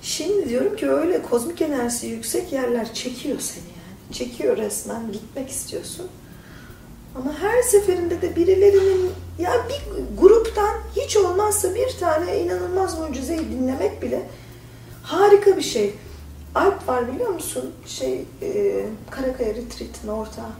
[0.02, 4.14] Şimdi diyorum ki öyle kozmik enerjisi yüksek yerler çekiyor seni yani.
[4.14, 6.06] Çekiyor resmen gitmek istiyorsun.
[7.14, 9.82] Ama her seferinde de birilerinin ya bir
[10.20, 14.22] gruptan hiç olmazsa bir tane inanılmaz mucizeyi dinlemek bile
[15.02, 15.94] harika bir şey.
[16.54, 17.72] Alp var biliyor musun?
[17.86, 20.50] Şey e, Karakaya Retreat'in ortağı.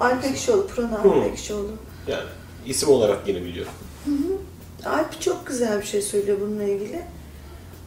[0.00, 1.26] Alp Ekşioğlu, Prana Alp.
[1.32, 1.70] Ekşioğlu.
[2.08, 2.24] Yani
[2.66, 3.72] isim olarak yine biliyorum.
[4.86, 7.02] Alp çok güzel bir şey söylüyor bununla ilgili.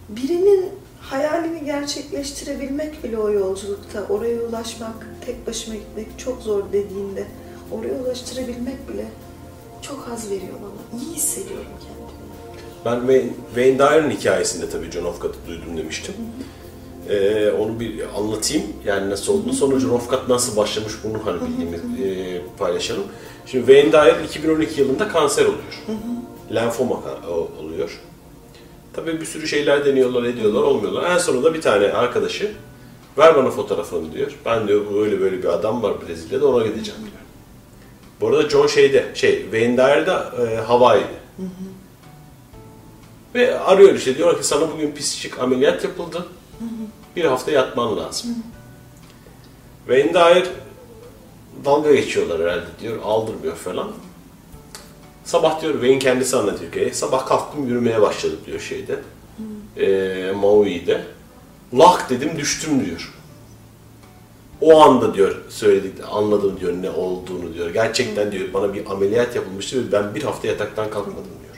[0.09, 0.69] Birinin
[1.01, 7.27] hayalini gerçekleştirebilmek bile o yolculukta, oraya ulaşmak, tek başıma gitmek çok zor dediğinde,
[7.71, 9.05] oraya ulaştırabilmek bile
[9.81, 11.01] çok haz veriyor bana.
[11.01, 12.05] İyi hissediyorum kendimi.
[12.85, 13.19] Ben
[13.55, 16.13] Wayne, Dyer'ın hikayesinde tabii John Ofcut'ı duydum demiştim.
[17.09, 19.53] Ee, onu bir anlatayım yani nasıl olduğunu.
[19.53, 23.03] Sonra Ofcut nasıl başlamış bunu hani bildiğimiz e, paylaşalım.
[23.45, 25.81] Şimdi Wayne Dyer 2012 yılında kanser oluyor.
[26.55, 27.01] Lenfoma
[27.59, 27.99] oluyor.
[28.93, 31.11] Tabii bir sürü şeyler deniyorlar, ediyorlar, olmuyorlar.
[31.11, 32.51] En sonunda bir tane arkadaşı
[33.17, 34.31] ver bana fotoğrafını diyor.
[34.45, 37.11] Ben diyor böyle böyle bir adam var Brezilya'da ona gideceğim diyor.
[38.21, 41.25] Bu arada John şeyde, şey Wayne Dyer'da e, Hawaii'de.
[43.35, 46.25] Ve arıyor işte diyor ki sana bugün psikik ameliyat yapıldı.
[47.15, 48.35] Bir hafta yatman lazım.
[49.87, 50.43] Wayne Dyer
[51.65, 52.99] dalga geçiyorlar herhalde diyor.
[53.03, 53.91] Aldırmıyor falan.
[55.25, 58.99] Sabah diyor Wayne kendisi anlatıyor ki sabah kalktım yürümeye başladım diyor şeyde.
[59.77, 61.03] Eee Maui'de.
[61.73, 63.13] Lak dedim düştüm diyor.
[64.61, 67.69] O anda diyor söyledik anladım diyor ne olduğunu diyor.
[67.69, 71.55] Gerçekten diyor bana bir ameliyat yapılmıştı ve ben bir hafta yataktan kalkmadım diyor.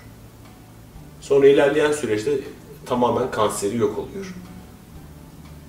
[1.22, 2.32] Sonra ilerleyen süreçte
[2.86, 4.34] tamamen kanseri yok oluyor.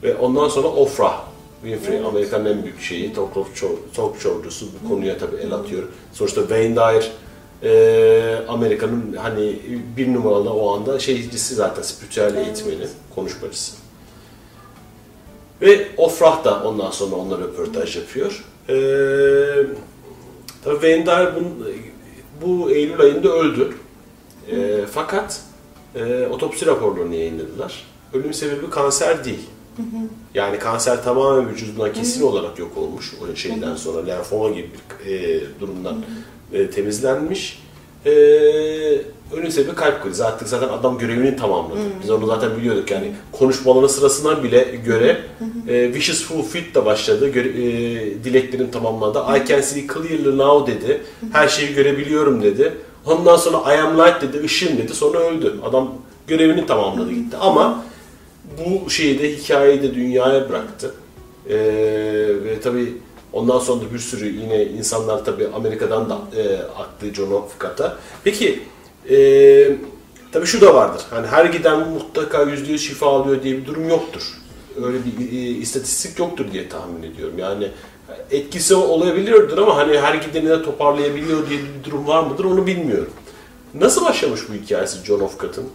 [0.03, 1.25] Ve ondan sonra Oprah
[1.63, 2.07] Winfrey, Evet.
[2.07, 5.83] Amerika'nın en büyük şeyi, talk, show, talk showcusu bu konuya tabii el atıyor.
[6.13, 7.11] Sonuçta Wayne Dyer,
[7.63, 9.59] e, Amerika'nın hani
[9.97, 13.77] bir numaralı o anda şeycisi zaten, spiritüel eğitmeni, konuşmacısı.
[15.61, 18.45] Ve Ofrah da ondan sonra onunla röportaj yapıyor.
[18.69, 18.75] Ee,
[20.65, 21.67] tabii Wayne Dyer bunun-
[22.43, 23.75] bu Eylül ayında öldü.
[24.51, 25.41] Ee, fakat
[25.95, 27.87] e, otopsi raporlarını yayınladılar.
[28.15, 29.41] Ölüm sebebi kanser değil.
[30.35, 34.69] Yani kanser tamamen vücudundan kesin olarak yok olmuş o şeyden sonra lenfoma gibi
[35.07, 36.05] bir e, durumdan
[36.53, 37.62] e, temizlenmiş.
[38.07, 38.12] E,
[39.33, 40.25] Önün sebebi kalp krizi.
[40.25, 41.79] Artık zaten adam görevini tamamladı.
[42.03, 43.12] Biz onu zaten biliyorduk yani.
[43.33, 45.21] Konuşmaların sırasına bile göre
[45.69, 47.29] e, Wishes Fulfilled da başladı.
[47.29, 49.19] Göre, e, dileklerin tamamlandı.
[49.19, 51.03] I can see clearly now dedi.
[51.33, 52.75] Her şeyi görebiliyorum dedi.
[53.07, 54.95] Ondan sonra I am light dedi, ışığım dedi.
[54.95, 55.55] Sonra öldü.
[55.64, 55.95] Adam
[56.27, 57.37] görevini tamamladı gitti.
[57.41, 57.85] Ama
[58.59, 60.94] bu şeyi de hikayeyi de dünyaya bıraktı.
[61.48, 61.55] Ee,
[62.44, 62.94] ve tabii
[63.33, 67.48] ondan sonra da bir sürü yine insanlar tabii Amerika'dan da e, aktı John.
[67.57, 67.98] Scott'a.
[68.24, 68.62] Peki
[69.11, 69.16] e,
[70.33, 71.03] tabii şu da vardır.
[71.11, 74.22] Hani her giden mutlaka yüzde yüz şifa alıyor diye bir durum yoktur.
[74.85, 77.38] Öyle bir e, istatistik yoktur diye tahmin ediyorum.
[77.38, 77.68] Yani
[78.31, 83.12] etkisi olabiliyordur ama hani her gideni de toparlayabiliyor diye bir durum var mıdır onu bilmiyorum.
[83.74, 85.66] Nasıl başlamış bu hikayesi John of Scott'ın?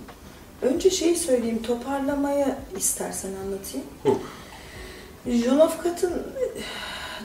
[0.64, 3.88] Önce şeyi söyleyeyim, toparlamaya istersen anlatayım.
[5.28, 6.14] John of Scott'ın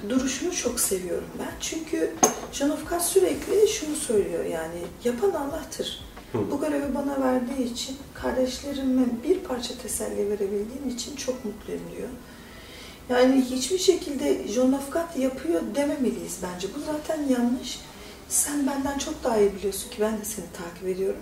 [0.08, 1.52] duruşunu çok seviyorum ben.
[1.60, 2.14] Çünkü
[2.52, 6.00] John of Scott sürekli şunu söylüyor yani, yapan Allah'tır.
[6.32, 6.38] Hı.
[6.50, 12.08] Bu görevi bana verdiği için, kardeşlerime bir parça teselli verebildiğim için çok mutluyum diyor.
[13.08, 16.68] Yani hiçbir şekilde John God yapıyor dememeliyiz bence.
[16.76, 17.80] Bu zaten yanlış.
[18.28, 21.20] Sen benden çok daha iyi biliyorsun ki ben de seni takip ediyorum.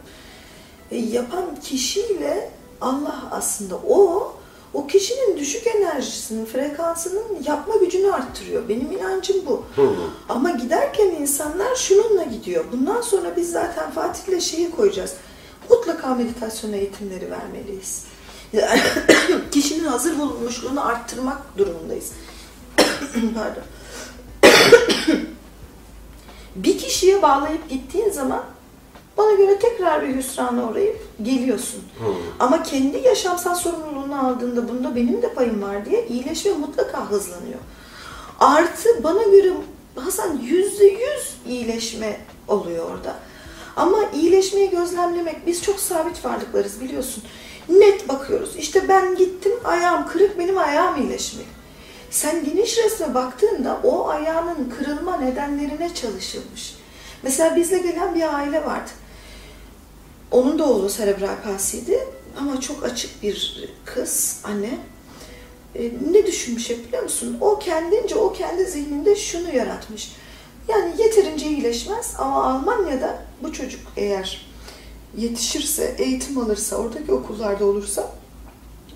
[0.91, 4.33] E, yapan kişiyle Allah aslında o
[4.75, 8.69] o kişinin düşük enerjisinin, frekansının yapma gücünü arttırıyor.
[8.69, 9.65] Benim inancım bu.
[9.77, 9.89] Hı.
[10.29, 12.65] Ama giderken insanlar şununla gidiyor.
[12.73, 15.15] Bundan sonra biz zaten Fatih'le şeyi koyacağız.
[15.71, 18.05] Mutlaka meditasyon eğitimleri vermeliyiz.
[18.53, 18.81] Yani
[19.51, 22.13] Kişinin hazır bulunmuşluğunu arttırmak durumundayız.
[23.35, 23.63] Pardon.
[26.57, 28.45] bir kişiye bağlayıp gittiğin zaman
[29.17, 31.83] bana göre tekrar bir hüsrana uğrayıp geliyorsun.
[31.99, 32.13] Hı.
[32.41, 37.59] Ama kendi yaşamsal sorumluluğunu aldığında bunda benim de payım var diye iyileşme mutlaka hızlanıyor.
[38.41, 39.53] Artı bana göre
[39.97, 43.17] Hasan yüzde yüz iyileşme oluyor orada.
[43.77, 47.23] Ama iyileşmeyi gözlemlemek, biz çok sabit varlıklarız biliyorsun.
[47.69, 48.57] Net bakıyoruz.
[48.57, 51.49] İşte ben gittim, ayağım kırık, benim ayağım iyileşmiyor.
[52.11, 56.77] Sen geniş resme baktığında o ayağının kırılma nedenlerine çalışılmış.
[57.23, 58.91] Mesela bizle gelen bir aile vardı.
[60.31, 62.01] Onun da oğlu serebral palsiydi
[62.41, 64.79] ama çok açık bir kız, anne.
[65.75, 67.39] E, ne düşünmüş hep biliyor musun?
[67.41, 70.13] O kendince, o kendi zihninde şunu yaratmış.
[70.69, 74.47] Yani yeterince iyileşmez ama Almanya'da bu çocuk eğer
[75.17, 78.13] yetişirse, eğitim alırsa, oradaki okullarda olursa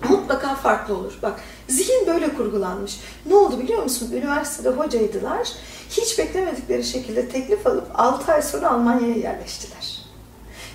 [0.09, 1.19] mutlaka farklı olur.
[1.21, 2.99] Bak zihin böyle kurgulanmış.
[3.25, 4.11] Ne oldu biliyor musun?
[4.13, 5.49] Üniversitede hocaydılar.
[5.89, 9.90] Hiç beklemedikleri şekilde teklif alıp 6 ay sonra Almanya'ya yerleştiler.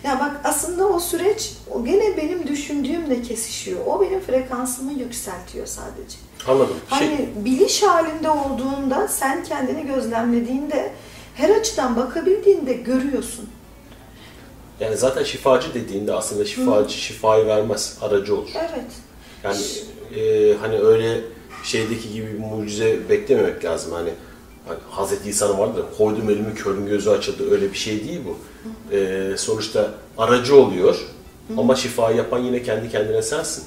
[0.07, 3.81] Ya bak aslında o süreç o gene benim düşündüğümle kesişiyor.
[3.87, 6.17] O benim frekansımı yükseltiyor sadece.
[6.49, 6.77] Anladım.
[6.99, 10.93] Şey, Hani biliş halinde olduğunda sen kendini gözlemlediğinde
[11.35, 13.49] her açıdan bakabildiğinde görüyorsun.
[14.81, 18.51] yani zaten şifacı dediğinde aslında şifacı şifayı vermez, aracı olur.
[18.55, 18.93] Evet.
[19.45, 19.59] Yani
[20.21, 21.21] e, hani öyle
[21.65, 23.93] şeydeki gibi bir mucize beklememek lazım.
[23.93, 24.11] Hani,
[24.69, 28.37] hani Hazreti İsa'nın vardı da koydum elimi körün gözü açıldı öyle bir şey değil bu.
[28.93, 31.07] E, sonuçta aracı oluyor
[31.59, 33.65] ama şifayı yapan yine kendi kendine sensin.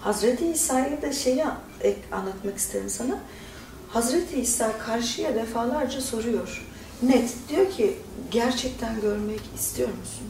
[0.00, 1.44] Hazreti İsa'yı da şeyi
[2.12, 3.18] anlatmak isterim sana.
[3.88, 6.66] Hazreti İsa karşıya defalarca soruyor.
[7.02, 7.96] Net diyor ki
[8.30, 10.26] gerçekten görmek istiyor musun?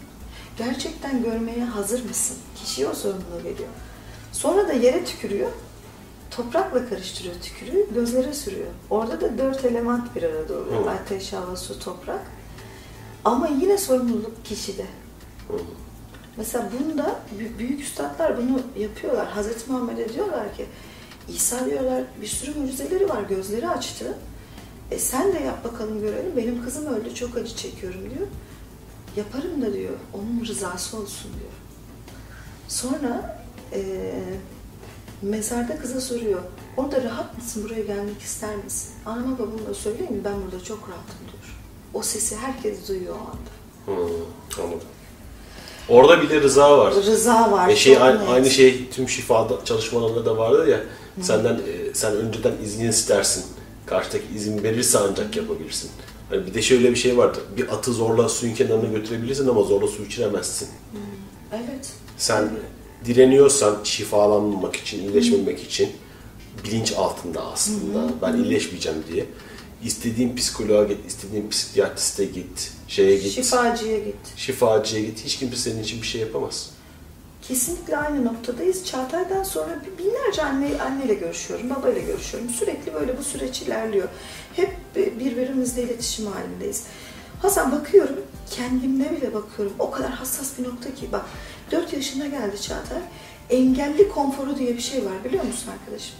[0.58, 2.36] Gerçekten görmeye hazır mısın?
[2.56, 3.68] Kişiye o sorumluluğu veriyor.
[4.32, 5.50] Sonra da yere tükürüyor.
[6.30, 8.66] Toprakla karıştırıyor tükürüğü, gözlere sürüyor.
[8.90, 10.84] Orada da dört element bir arada oluyor.
[10.86, 10.90] Hı.
[10.90, 12.20] Ateş, hava, su, toprak.
[13.24, 14.86] Ama yine sorumluluk kişide.
[15.48, 15.54] Hı.
[16.36, 19.26] Mesela bunda bü- büyük üstadlar bunu yapıyorlar.
[19.28, 20.66] Hazreti Muhammed'e diyorlar ki
[21.28, 24.18] İsa diyorlar bir sürü mucizeleri var gözleri açtı.
[24.90, 26.36] E sen de yap bakalım görelim.
[26.36, 28.26] Benim kızım öldü çok acı çekiyorum diyor.
[29.16, 29.94] Yaparım da diyor.
[30.12, 31.52] Onun rızası olsun diyor.
[32.68, 34.10] Sonra e,
[35.22, 36.40] mezarda kıza soruyor.
[36.76, 37.64] Orada rahat mısın?
[37.64, 38.90] Buraya gelmek ister misin?
[39.06, 40.24] Anama babama söyleyeyim mi?
[40.24, 41.33] Ben burada çok rahatım diyor.
[41.94, 44.00] O sesi herkes duyuyor o anda.
[44.00, 44.12] Hı,
[44.62, 44.88] anladım.
[45.88, 46.94] Orada bile rıza var.
[46.94, 47.68] Rıza var.
[47.68, 50.80] E şey aynı, aynı şey tüm şifa çalışmalarında da vardır ya.
[51.20, 53.44] Senden e, sen önceden izin istersin.
[53.86, 55.90] Karşıdaki izin verirse ancak yapabilirsin.
[56.30, 57.42] Hani bir de şöyle bir şey vardır.
[57.56, 60.68] Bir atı zorla suyun kenarına götürebilirsin ama zorla su içiremezsin.
[61.52, 61.92] Evet.
[62.16, 62.50] Sen
[63.04, 65.90] direniyorsan şifalanmamak için, iyileşmemek için
[66.64, 69.26] bilinç altında aslında ben iyileşmeyeceğim diye
[69.84, 74.16] istediğin psikoloğa git, istediğin psikiyatriste git, şeye git, Şifacıya git.
[74.36, 75.24] şifacıya git.
[75.24, 76.70] Hiç kimse senin için bir şey yapamaz.
[77.48, 78.84] Kesinlikle aynı noktadayız.
[78.86, 82.50] Çağatay'dan sonra binlerce anne, anneyle görüşüyorum, babayla görüşüyorum.
[82.50, 84.08] Sürekli böyle bu süreç ilerliyor.
[84.56, 86.82] Hep birbirimizle iletişim halindeyiz.
[87.42, 88.16] Hasan bakıyorum
[88.50, 89.74] kendimde bile bakıyorum.
[89.78, 91.08] O kadar hassas bir nokta ki.
[91.12, 91.24] Bak
[91.70, 93.00] 4 yaşına geldi Çağatay.
[93.50, 96.14] Engelli konforu diye bir şey var biliyor musun arkadaşım?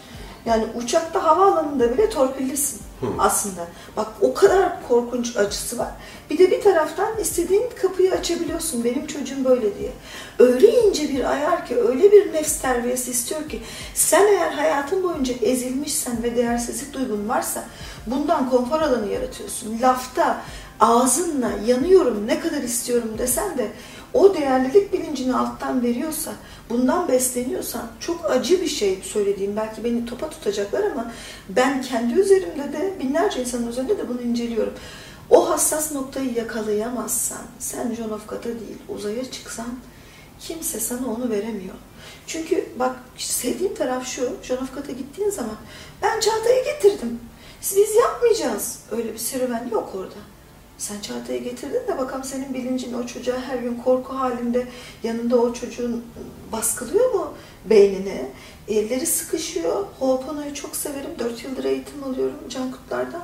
[0.46, 2.80] Yani uçakta havaalanında bile torpillisin
[3.18, 3.66] aslında.
[3.96, 5.90] Bak o kadar korkunç acısı var.
[6.30, 8.84] Bir de bir taraftan istediğin kapıyı açabiliyorsun.
[8.84, 9.92] Benim çocuğum böyle diye.
[10.38, 13.62] Öyle ince bir ayar ki, öyle bir nefs terbiyesi istiyor ki
[13.94, 17.64] sen eğer hayatın boyunca ezilmişsen ve değersizlik duygun varsa
[18.06, 19.80] bundan konfor alanı yaratıyorsun.
[19.82, 20.42] Lafta,
[20.80, 23.68] ağzınla yanıyorum ne kadar istiyorum desen de
[24.14, 26.32] o değerlilik bilincini alttan veriyorsa,
[26.70, 29.56] bundan besleniyorsan çok acı bir şey söylediğim.
[29.56, 31.12] Belki beni topa tutacaklar ama
[31.48, 34.74] ben kendi üzerimde de binlerce insanın üzerinde de bunu inceliyorum.
[35.30, 39.78] O hassas noktayı yakalayamazsan, sen John of God'a değil uzaya çıksan
[40.40, 41.74] kimse sana onu veremiyor.
[42.26, 45.56] Çünkü bak sevdiğim taraf şu, John of God'a gittiğin zaman
[46.02, 47.20] ben Çağatay'ı getirdim.
[47.60, 48.78] Biz yapmayacağız.
[48.90, 50.33] Öyle bir serüven yok orada.
[50.84, 54.66] Sen Çağatay'ı getirdin de bakalım senin bilincin o çocuğa her gün korku halinde
[55.02, 56.04] yanında o çocuğun
[56.52, 58.30] baskılıyor mu beynine?
[58.68, 59.86] Elleri sıkışıyor.
[59.98, 61.10] Ho'opono'yu çok severim.
[61.18, 63.22] Dört yıldır eğitim alıyorum Cankutlardan.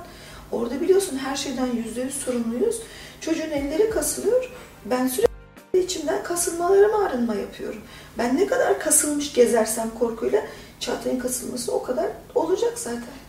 [0.53, 2.83] Orada biliyorsun her şeyden yüzde yüz sorumluyuz.
[3.21, 4.51] Çocuğun elleri kasılıyor.
[4.85, 7.81] Ben sürekli içimden kasılmalarıma arınma yapıyorum.
[8.19, 10.43] Ben ne kadar kasılmış gezersem korkuyla
[10.81, 13.20] Çağatay'ın kasılması o kadar olacak zaten.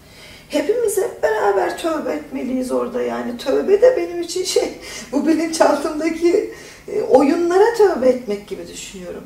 [0.51, 3.37] Hepimiz hep beraber tövbe etmeliyiz orada yani.
[3.37, 4.79] Tövbe de benim için şey,
[5.11, 6.53] bu bilinçaltımdaki
[6.87, 9.23] e, oyunlara tövbe etmek gibi düşünüyorum.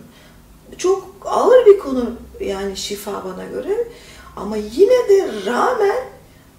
[0.78, 3.88] Çok ağır bir konu yani şifa bana göre.
[4.36, 6.04] Ama yine de rağmen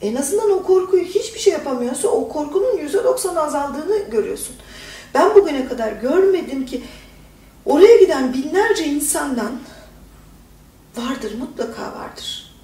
[0.01, 4.57] en azından o korkuyu hiçbir şey yapamıyorsa o korkunun yüzde doksan azaldığını görüyorsun.
[5.15, 6.83] Ben bugüne kadar görmedim ki
[7.65, 9.53] oraya giden binlerce insandan
[10.97, 12.55] vardır mutlaka vardır.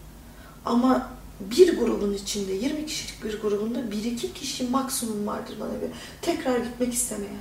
[0.64, 1.12] Ama
[1.50, 5.90] bir grubun içinde 20 kişilik bir grubunda bir iki kişi maksimum vardır bana göre.
[6.22, 7.40] Tekrar gitmek istemeyen.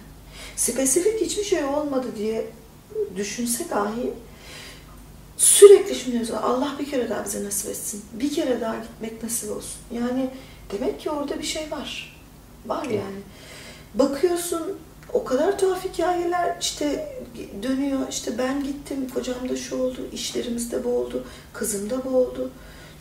[0.55, 2.47] Spesifik hiçbir şey olmadı diye
[3.15, 4.13] düşünse dahi
[5.37, 6.43] sürekli yazıyor.
[6.43, 8.01] Allah bir kere daha bize nasip etsin.
[8.13, 9.79] Bir kere daha gitmek nasip olsun.
[9.91, 10.29] Yani
[10.71, 12.17] demek ki orada bir şey var.
[12.65, 13.21] Var yani.
[13.95, 14.77] Bakıyorsun
[15.13, 17.15] o kadar tuhaf hikayeler işte
[17.63, 17.99] dönüyor.
[18.09, 22.51] İşte ben gittim, kocam da şu oldu, işlerimiz de bu oldu, kızım da bu oldu.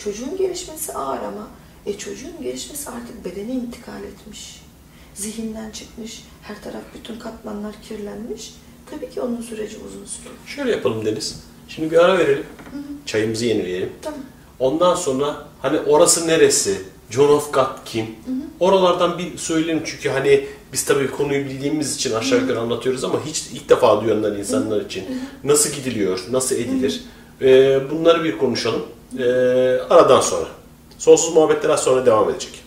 [0.04, 1.48] Çocuğun gelişmesi ağır ama
[1.86, 4.60] e çocuğun gelişmesi artık bedene intikal etmiş.
[5.14, 8.54] Zihinden çıkmış, her taraf bütün katmanlar kirlenmiş.
[8.90, 10.34] Tabii ki onun süreci uzun sürüyor.
[10.46, 11.40] Şöyle yapalım Deniz.
[11.68, 12.44] Şimdi bir ara verelim.
[13.06, 13.92] Çayımızı yenileyelim.
[14.02, 14.20] Tamam.
[14.58, 16.82] Ondan sonra hani orası neresi?
[17.10, 18.06] John of God kim?
[18.60, 23.42] Oralardan bir söyleyelim çünkü hani biz tabii konuyu bildiğimiz için aşağı yukarı anlatıyoruz ama hiç
[23.52, 25.04] ilk defa duyanlar insanlar için
[25.44, 27.04] nasıl gidiliyor, nasıl edilir?
[27.42, 28.82] Ee, bunları bir konuşalım.
[29.18, 29.22] Ee,
[29.90, 30.46] aradan sonra.
[30.98, 32.64] Sonsuz muhabbetler az sonra devam edecek.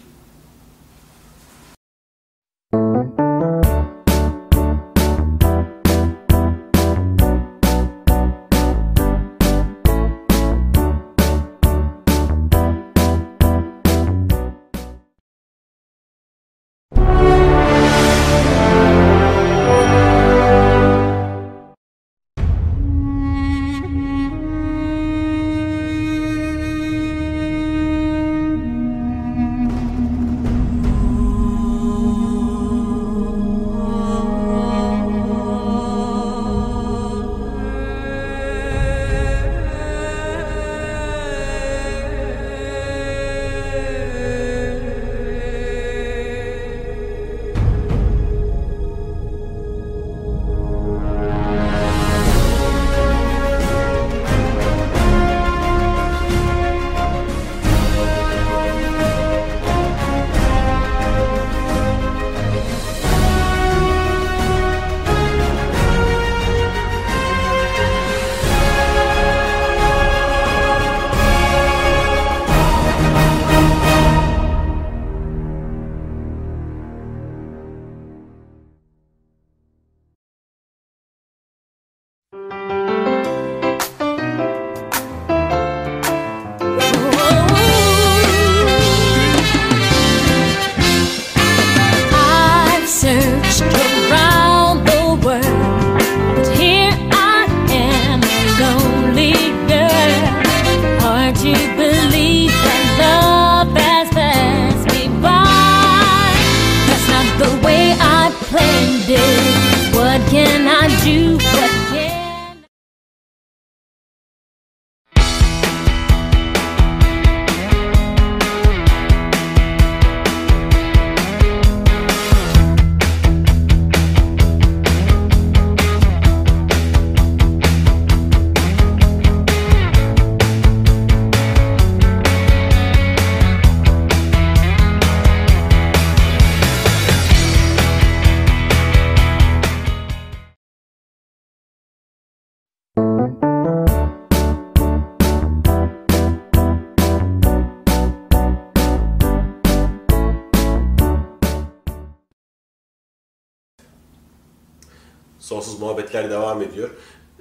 [155.84, 156.90] Muhabbetler devam ediyor.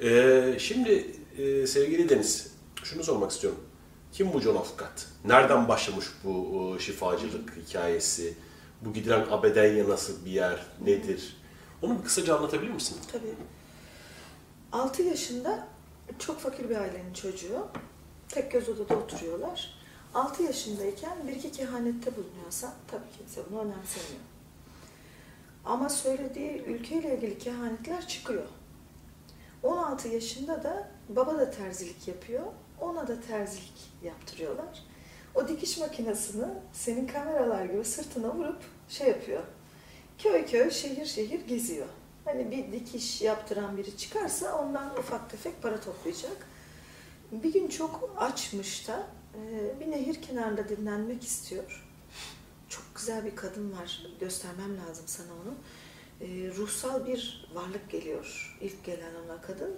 [0.02, 2.52] Ee, şimdi e, sevgili Deniz,
[2.84, 3.60] şunu sormak istiyorum.
[4.12, 5.06] Kim bu John Afkat?
[5.24, 8.34] Nereden başlamış bu e, şifacılık hikayesi?
[8.80, 11.36] Bu gidilen Abedenya nasıl bir yer, nedir?
[11.82, 12.96] Onu bir kısaca anlatabilir misin?
[13.12, 13.34] Tabii.
[14.72, 15.68] 6 yaşında
[16.18, 17.66] çok fakir bir ailenin çocuğu.
[18.28, 19.74] Tek göz odada oturuyorlar.
[20.14, 24.31] 6 yaşındayken bir iki kehanette bulunuyorsa tabii kimse bunu önemsemiyor.
[25.64, 28.48] Ama söylediği ülkeyle ilgili kehanetler çıkıyor.
[29.62, 32.42] 16 yaşında da baba da terzilik yapıyor.
[32.80, 34.82] Ona da terzilik yaptırıyorlar.
[35.34, 38.58] O dikiş makinesini senin kameralar gibi sırtına vurup
[38.88, 39.42] şey yapıyor.
[40.18, 41.86] Köy köy, şehir şehir geziyor.
[42.24, 46.46] Hani bir dikiş yaptıran biri çıkarsa ondan ufak tefek para toplayacak.
[47.32, 51.91] Bir gün çok açmış da e, bir nehir kenarında dinlenmek istiyor.
[52.72, 54.06] Çok güzel bir kadın var.
[54.20, 55.54] Göstermem lazım sana onu.
[56.20, 58.56] E, ruhsal bir varlık geliyor.
[58.60, 59.74] İlk gelen ona kadın.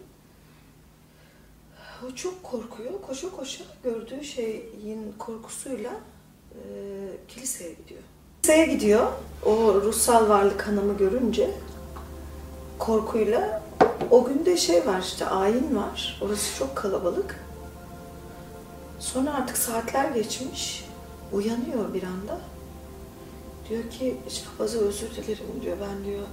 [2.06, 3.02] O çok korkuyor.
[3.02, 5.90] Koşa koşa gördüğü şeyin korkusuyla
[6.50, 6.60] e,
[7.28, 8.00] kiliseye gidiyor.
[8.42, 9.12] Kiliseye gidiyor.
[9.44, 11.50] O ruhsal varlık hanımı görünce
[12.78, 13.62] korkuyla
[14.10, 16.20] o günde şey var işte ayin var.
[16.22, 17.40] Orası çok kalabalık.
[18.98, 20.84] Sonra artık saatler geçmiş.
[21.32, 22.53] Uyanıyor bir anda.
[23.68, 25.76] Diyor ki papazı özür dilerim diyor.
[25.80, 26.26] Ben diyor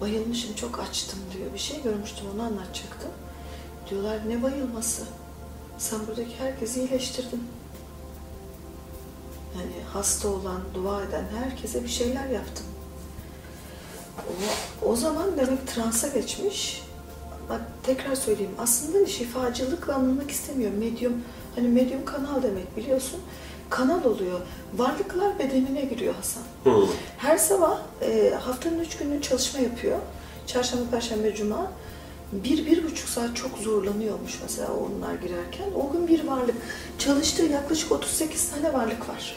[0.00, 1.52] bayılmışım çok açtım diyor.
[1.54, 3.10] Bir şey görmüştüm onu anlatacaktım.
[3.90, 5.02] Diyorlar ne bayılması?
[5.78, 7.42] Sen buradaki herkesi iyileştirdin.
[9.58, 12.66] Yani hasta olan, dua eden herkese bir şeyler yaptın.
[14.82, 16.82] O, o zaman demek transa geçmiş.
[17.48, 18.54] Bak tekrar söyleyeyim.
[18.58, 20.78] Aslında şifacılıkla anlamak istemiyorum.
[20.78, 21.22] Medyum,
[21.54, 23.20] hani medyum kanal demek biliyorsun.
[23.70, 24.40] Kanal oluyor.
[24.76, 26.42] Varlıklar bedenine giriyor Hasan.
[26.64, 26.86] Hı.
[27.18, 29.98] Her sabah e, haftanın üç günü çalışma yapıyor.
[30.46, 31.72] Çarşamba, Perşembe, Cuma.
[32.32, 35.66] Bir, bir buçuk saat çok zorlanıyormuş mesela onlar girerken.
[35.76, 36.54] O gün bir varlık.
[36.98, 39.36] Çalıştığı yaklaşık 38 tane varlık var.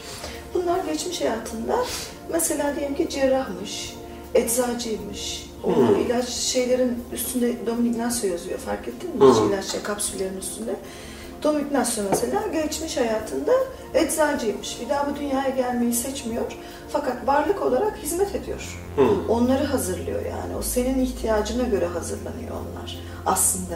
[0.54, 1.84] Bunlar geçmiş hayatında
[2.32, 3.94] mesela diyelim ki cerrahmış,
[4.34, 5.48] eczacıymış.
[5.64, 5.96] O Hmm.
[6.00, 9.20] ilaç şeylerin üstünde Dom Ignacio yazıyor fark ettin mi?
[9.20, 9.48] Hmm.
[9.48, 10.76] İlaç şey, kapsüllerin üstünde.
[11.42, 13.52] Dom Ignacio mesela geçmiş hayatında
[13.94, 14.80] eczacıymış.
[14.80, 16.42] Bir daha bu dünyaya gelmeyi seçmiyor.
[16.92, 18.78] Fakat varlık olarak hizmet ediyor.
[18.96, 19.02] Hı.
[19.28, 20.56] Onları hazırlıyor yani.
[20.58, 23.74] O senin ihtiyacına göre hazırlanıyor onlar aslında.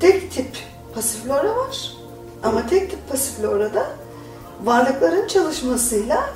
[0.00, 0.56] Tek tip
[0.94, 1.92] pasiflora var.
[2.42, 3.86] Ama tek tip pasiflorada
[4.64, 6.30] varlıkların çalışmasıyla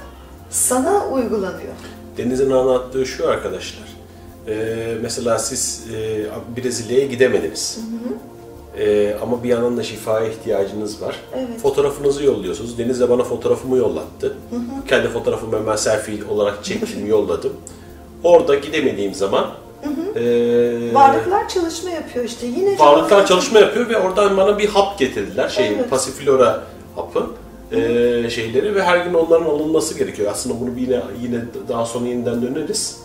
[0.50, 1.74] sana uygulanıyor.
[2.16, 3.84] Deniz'in anlattığı şu arkadaşlar.
[4.48, 7.78] Ee, mesela siz e, Brezilya'ya gidemediniz.
[8.78, 11.16] Ee, ama bir yandan da şifaya ihtiyacınız var.
[11.34, 11.60] Evet.
[11.62, 12.78] Fotoğrafınızı yolluyorsunuz.
[12.78, 14.36] Deniz de bana fotoğrafımı yollattı.
[14.88, 17.52] Kendi fotoğrafımı hemen selfie olarak çektim, yolladım.
[18.24, 19.50] Orada gidemediğim zaman
[20.16, 22.46] ee, Varlıklar çalışma yapıyor işte.
[22.46, 25.48] Yine varlıklar çalışma yapıyor ve oradan bana bir hap getirdiler.
[25.48, 25.90] Şey, Evet.
[25.90, 26.62] pasiflora
[26.96, 27.26] hapı.
[27.72, 30.30] ee, şeyleri ve her gün onların alınması gerekiyor.
[30.32, 33.00] Aslında bunu yine yine daha sonra yeniden döneriz.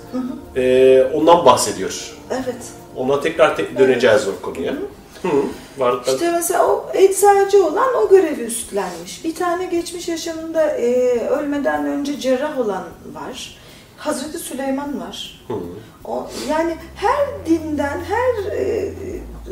[0.55, 2.15] Ee, ondan bahsediyor.
[2.31, 2.55] Evet.
[2.95, 4.71] Ona tekrar te- döneceğiz o konuya.
[4.73, 4.77] Hı.
[5.77, 9.23] Varlıklar İşte mesela o eczacı olan o görevi üstlenmiş.
[9.25, 13.57] Bir tane geçmiş yaşamında e, ölmeden önce cerrah olan var.
[13.97, 15.45] Hazreti Süleyman var.
[15.47, 15.53] Hı.
[16.05, 18.93] O, yani her dinden, her e,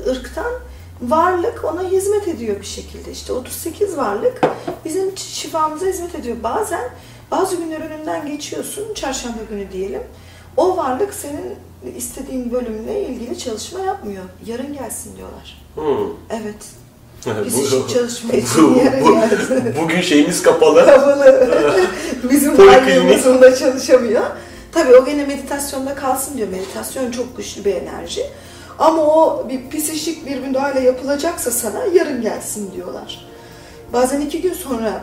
[0.09, 0.53] ırktan
[1.01, 3.11] varlık ona hizmet ediyor bir şekilde.
[3.11, 4.41] İşte 38 varlık
[4.85, 6.37] bizim şifamıza hizmet ediyor.
[6.43, 6.89] Bazen
[7.31, 10.01] bazı günler önünden geçiyorsun, çarşamba günü diyelim.
[10.57, 11.55] O varlık senin
[11.97, 14.23] istediğin bölümle ilgili çalışma yapmıyor.
[14.45, 15.61] Yarın gelsin diyorlar.
[15.75, 16.07] Hı.
[16.29, 16.55] Evet.
[17.25, 19.63] Bu- Psikik çalışma için yarın bu- gelsin.
[19.83, 20.85] Bugün şeyimiz kapalı.
[20.85, 21.47] Kapalı.
[22.29, 22.87] Bizim Poliklinik.
[22.87, 24.23] varlığımızın çalışamıyor.
[24.71, 26.47] Tabii o gene meditasyonda kalsın diyor.
[26.49, 28.21] Meditasyon çok güçlü bir enerji.
[28.79, 33.27] Ama o bir psikik bir müdahale yapılacaksa sana yarın gelsin diyorlar.
[33.93, 34.95] Bazen iki gün sonraki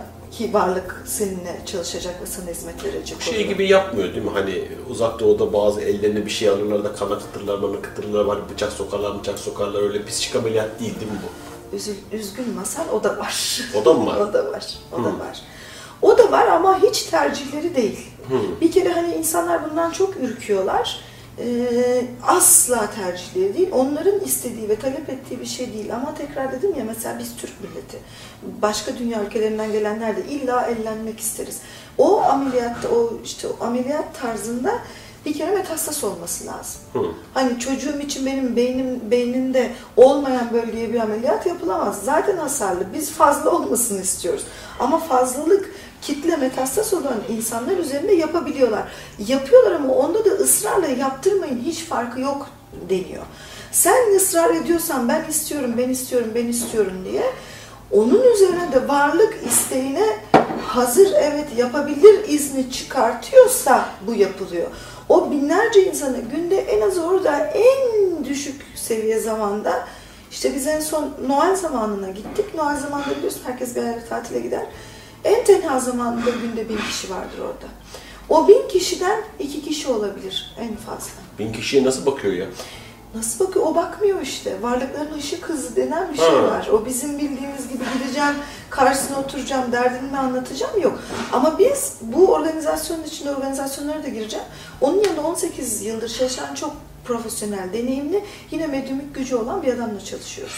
[0.52, 3.48] varlık seninle çalışacak ve sana hizmet verecek Şey oluyor.
[3.48, 4.30] gibi yapmıyor değil mi?
[4.34, 8.72] Hani uzak doğuda bazı ellerine bir şey alırlar da kana kıtırlar, bana kıtırlar var, bıçak
[8.72, 9.82] sokarlar, bıçak sokarlar.
[9.82, 11.76] Öyle psikik ameliyat değil değil mi bu?
[11.76, 13.60] Üzül, üzgün masal o da var.
[13.74, 14.16] O da mı var?
[14.30, 14.66] o da var.
[14.92, 15.18] O da Hı.
[15.18, 15.40] var.
[16.02, 18.06] O da var ama hiç tercihleri değil.
[18.28, 18.60] Hı.
[18.60, 21.00] Bir kere hani insanlar bundan çok ürküyorlar.
[21.38, 23.68] Ee, asla tercihleri değil.
[23.72, 25.94] Onların istediği ve talep ettiği bir şey değil.
[25.94, 27.98] Ama tekrar dedim ya mesela biz Türk milleti.
[28.62, 31.60] Başka dünya ülkelerinden gelenler de illa ellenmek isteriz.
[31.98, 34.78] O ameliyatta, o işte o ameliyat tarzında
[35.26, 36.80] bir kere metastas olması lazım.
[36.92, 37.02] Hı.
[37.34, 42.00] Hani çocuğum için benim beynim beyninde olmayan bölgeye bir ameliyat yapılamaz.
[42.04, 42.84] Zaten hasarlı.
[42.94, 44.44] Biz fazla olmasını istiyoruz.
[44.78, 45.70] Ama fazlalık
[46.04, 48.82] kitle metastas olan insanlar üzerinde yapabiliyorlar.
[49.28, 52.46] Yapıyorlar ama onda da ısrarla yaptırmayın hiç farkı yok
[52.90, 53.22] deniyor.
[53.72, 57.22] Sen ısrar ediyorsan ben istiyorum, ben istiyorum, ben istiyorum diye
[57.90, 60.18] onun üzerine de varlık isteğine
[60.66, 64.66] hazır evet yapabilir izni çıkartıyorsa bu yapılıyor.
[65.08, 69.86] O binlerce insanı günde en az orada en düşük seviye zamanda
[70.30, 72.54] işte biz en son Noel zamanına gittik.
[72.54, 74.66] Noel zamanında biliyorsun herkes bir tatile gider.
[75.24, 77.66] En tenha zamanında günde bin kişi vardır orada.
[78.28, 81.10] O bin kişiden iki kişi olabilir en fazla.
[81.38, 82.46] Bin kişiye nasıl bakıyor ya?
[83.14, 83.66] Nasıl bakıyor?
[83.66, 84.62] O bakmıyor işte.
[84.62, 86.42] Varlıkların ışık hızı denen bir şey Ha.
[86.42, 86.68] var.
[86.72, 88.34] O bizim bildiğimiz gibi gideceğim,
[88.70, 90.98] karşısına oturacağım, derdimi anlatacağım yok.
[91.32, 94.46] Ama biz bu organizasyonun içinde organizasyonlara da gireceğim.
[94.80, 96.72] Onun yanında 18 yıldır çalışan çok
[97.04, 100.54] profesyonel, deneyimli, yine medyumik gücü olan bir adamla çalışıyoruz.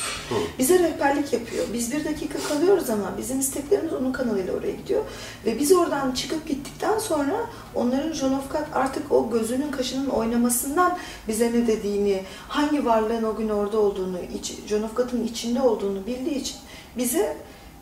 [0.58, 1.64] Bize rehberlik yapıyor.
[1.72, 5.02] Biz bir dakika kalıyoruz ama bizim isteklerimiz onun kanalıyla oraya gidiyor.
[5.46, 11.66] Ve biz oradan çıkıp gittikten sonra onların Jonofkat artık o gözünün kaşının oynamasından bize ne
[11.66, 16.56] dediğini, hangi varlığın o gün orada olduğunu, iç, Jonofkat'ın içinde olduğunu bildiği için
[16.98, 17.36] bize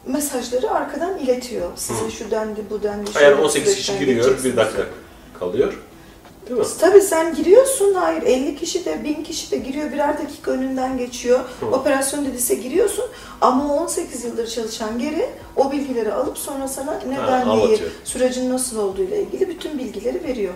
[0.06, 1.70] mesajları arkadan iletiyor.
[1.76, 3.10] Size şu dendi, bu dendi.
[3.14, 4.86] Eğer şöyle 18 kişi giriyor, bir dakika
[5.38, 5.78] kalıyor.
[6.48, 6.66] Değil mi?
[6.80, 11.40] Tabii sen giriyorsun, hayır 50 kişi de 1000 kişi de giriyor, birer dakika önünden geçiyor.
[11.60, 11.66] Hı.
[11.66, 13.04] Operasyon dediyse giriyorsun
[13.40, 17.90] ama o 18 yıldır çalışan geri o bilgileri alıp sonra sana neden neyi, anlatıyor.
[18.04, 20.54] sürecin nasıl olduğuyla ilgili bütün bilgileri veriyor.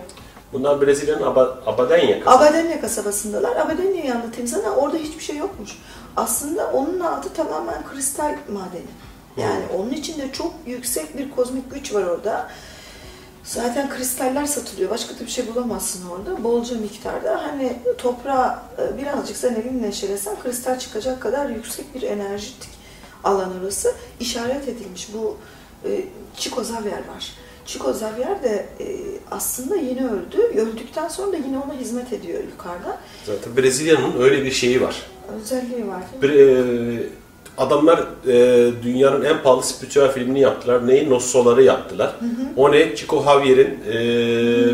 [0.53, 2.45] Bunlar Brezilya'nın Aba- Abadenya kasabası.
[2.49, 3.55] Abadenya kasabasındalar.
[3.55, 4.75] Abadenya'yı anlatayım sana.
[4.75, 5.69] Orada hiçbir şey yokmuş.
[6.17, 8.89] Aslında onun altı tamamen kristal madeni.
[9.37, 12.47] Yani onun içinde çok yüksek bir kozmik güç var orada.
[13.43, 14.89] Zaten kristaller satılıyor.
[14.89, 16.43] Başka da bir şey bulamazsın orada.
[16.43, 17.43] Bolca miktarda.
[17.43, 22.69] Hani toprağa e, birazcık sen elini neşelesen kristal çıkacak kadar yüksek bir enerjitik
[23.23, 23.93] alan orası.
[24.19, 25.07] işaret edilmiş.
[25.13, 25.37] Bu
[25.85, 26.05] e,
[26.37, 27.33] Chico Xavier var.
[27.65, 28.85] Chico Xavier de e,
[29.31, 30.37] aslında yeni öldü.
[30.55, 32.97] Öldükten sonra da yine ona hizmet ediyor yukarıda.
[33.25, 35.01] Zaten Brezilya'nın öyle bir şeyi var.
[35.41, 36.03] Özelliği var?
[36.21, 37.03] Bir, e,
[37.59, 40.87] adamlar e, dünyanın en pahalı spiritüel filmini yaptılar.
[40.87, 41.09] Neyi?
[41.09, 42.15] Nosso'ları yaptılar.
[42.57, 42.95] O ne?
[42.95, 43.97] Chico Javier'in e,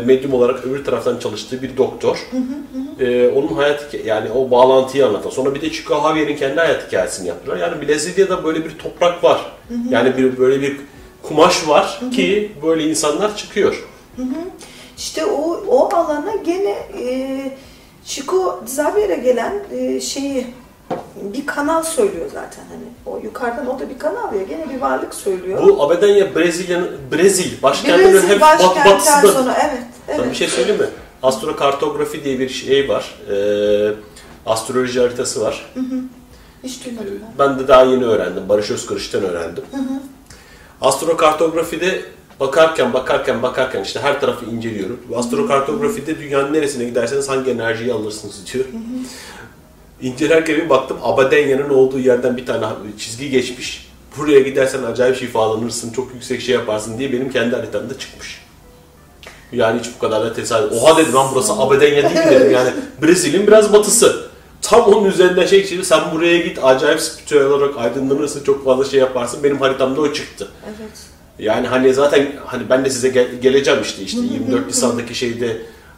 [0.04, 2.30] medyum olarak öbür taraftan çalıştığı bir doktor.
[3.00, 5.30] E, onun hayat yani o bağlantıyı anlatan.
[5.30, 7.56] Sonra bir de Chico Javier'in kendi hayat hikayesini yaptılar.
[7.56, 9.52] Yani Brezilya'da böyle bir toprak var.
[9.90, 10.76] Yani bir böyle bir
[11.22, 13.84] kumaş var ki böyle insanlar çıkıyor.
[14.98, 17.38] İşte o, o alana gene e,
[18.04, 20.46] Chico Xavier'e gelen e, şeyi
[21.34, 25.14] bir kanal söylüyor zaten hani o yukarıdan o da bir kanal ya gene bir varlık
[25.14, 25.62] söylüyor.
[25.62, 29.32] Bu Abadenya Brezilya'nın Brezil başkentinin Brezilya hep bat, başkentten batısında.
[29.32, 29.82] sonra evet.
[30.06, 30.30] Sana evet.
[30.30, 30.88] bir şey söyleyeyim mi?
[31.22, 33.14] Astrokartografi diye bir şey var.
[33.30, 33.92] Ee,
[34.46, 35.72] astroloji haritası var.
[36.64, 37.48] Hiç duymadım ben.
[37.48, 38.48] Ben de daha yeni öğrendim.
[38.48, 39.64] Barış Özkırış'tan öğrendim.
[40.80, 42.02] Astrokartografide
[42.40, 45.00] bakarken bakarken bakarken işte her tarafı inceliyorum.
[45.16, 48.64] Astrokartografide dünyanın neresine giderseniz hangi enerjiyi alırsınız diyor.
[50.02, 52.66] İncelerken bir baktım Abadenya'nın olduğu yerden bir tane
[52.98, 53.88] çizgi geçmiş.
[54.18, 58.40] Buraya gidersen acayip şifalanırsın, çok yüksek şey yaparsın diye benim kendi haritamda çıkmış.
[59.52, 60.72] Yani hiç bu kadar da tesadüf.
[60.72, 62.70] Oha dedim lan burası Abadenya değil mi dedim yani.
[63.02, 64.26] Brezilya'nın biraz batısı.
[64.62, 65.84] Tam onun üzerinden şey geçti.
[65.84, 69.44] Sen buraya git acayip spiritüel olarak aydınlanırsın, çok fazla şey yaparsın.
[69.44, 70.48] Benim haritamda o çıktı.
[70.66, 70.98] Evet.
[71.38, 75.56] Yani hani zaten hani ben de size gel- geleceğim işte işte 24 Nisan'daki şeyde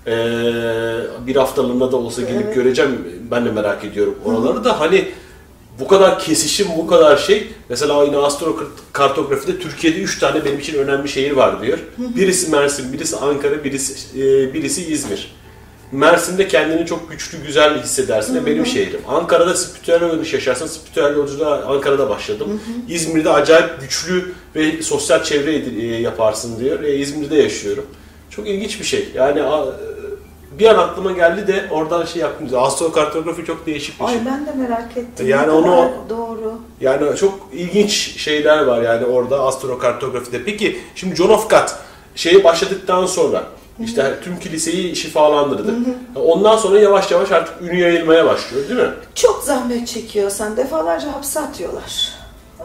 [0.08, 2.54] eee, bir haftalığına da olsa gelip Evet.
[2.54, 2.98] göreceğim.
[3.30, 5.08] Ben de merak ediyorum oraları da hani
[5.80, 7.46] bu kadar kesişim, bu kadar şey.
[7.68, 11.78] Mesela yine astrokartografide Türkiye'de 3 tane benim için önemli şehir var diyor.
[11.98, 15.34] Birisi Mersin, birisi Ankara, birisi eee, birisi İzmir.
[15.92, 19.00] Mersin'de kendini çok güçlü, güzel hissedersin ve benim şehrim.
[19.08, 20.66] Ankara'da spiritüel yönüş yaşarsın.
[20.66, 22.60] Spiritüel yolculuğa Ankara'da başladım.
[22.88, 26.82] İzmir'de acayip güçlü ve sosyal çevre e, yaparsın diyor.
[26.82, 27.86] E, İzmir'de yaşıyorum.
[28.38, 29.08] Çok ilginç bir şey.
[29.14, 29.42] Yani
[30.58, 32.48] bir an aklıma geldi de oradan şey yaptım.
[32.58, 34.14] Astrokartografi çok değişik bir şey.
[34.16, 35.28] Ay ben de merak ettim.
[35.28, 36.54] Yani onu- Doğru.
[36.80, 40.44] Yani çok ilginç şeyler var yani orada astrokartografide.
[40.44, 41.68] Peki şimdi John of God
[42.14, 43.42] şeye başladıktan sonra
[43.84, 45.74] işte tüm kiliseyi şifalandırdı.
[46.14, 48.90] Ondan sonra yavaş yavaş artık ünü yayılmaya başlıyor değil mi?
[49.14, 52.17] Çok zahmet çekiyorsan defalarca hapse atıyorlar.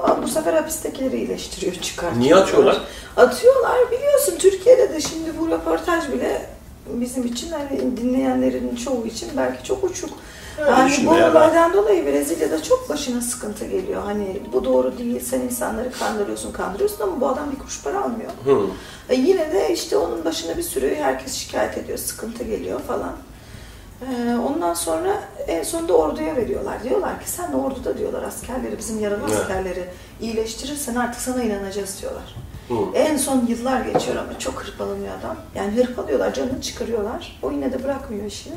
[0.03, 2.19] Ama bu sefer hapistekileri iyileştiriyor, çıkartıyorlar.
[2.21, 2.81] Niye atıyorlar?
[3.17, 3.91] Atıyorlar.
[3.91, 6.49] Biliyorsun Türkiye'de de şimdi bu röportaj bile
[6.87, 10.09] bizim için hani dinleyenlerin çoğu için belki çok uçuk.
[10.59, 14.03] Yani bu ya ben- olaydan dolayı Brezilya'da çok başına sıkıntı geliyor.
[14.05, 18.31] Hani bu doğru değil, sen insanları kandırıyorsun, kandırıyorsun ama bu adam bir kuruş para almıyor.
[18.45, 18.67] Hı.
[19.09, 23.13] E yine de işte onun başına bir sürü herkes şikayet ediyor, sıkıntı geliyor falan.
[24.11, 26.83] Ee, ondan sonra en sonunda orduya veriyorlar.
[26.83, 29.39] Diyorlar ki sen orduda diyorlar askerleri, bizim yaralı Evet.
[29.39, 29.83] askerleri
[30.21, 32.35] iyileştirirsen artık sana inanacağız diyorlar.
[32.93, 35.37] En son yıllar geçiyor ama çok hırpalanıyor adam.
[35.55, 37.39] Yani hırpalıyorlar, canını çıkarıyorlar.
[37.41, 38.53] O yine de bırakmıyor işini.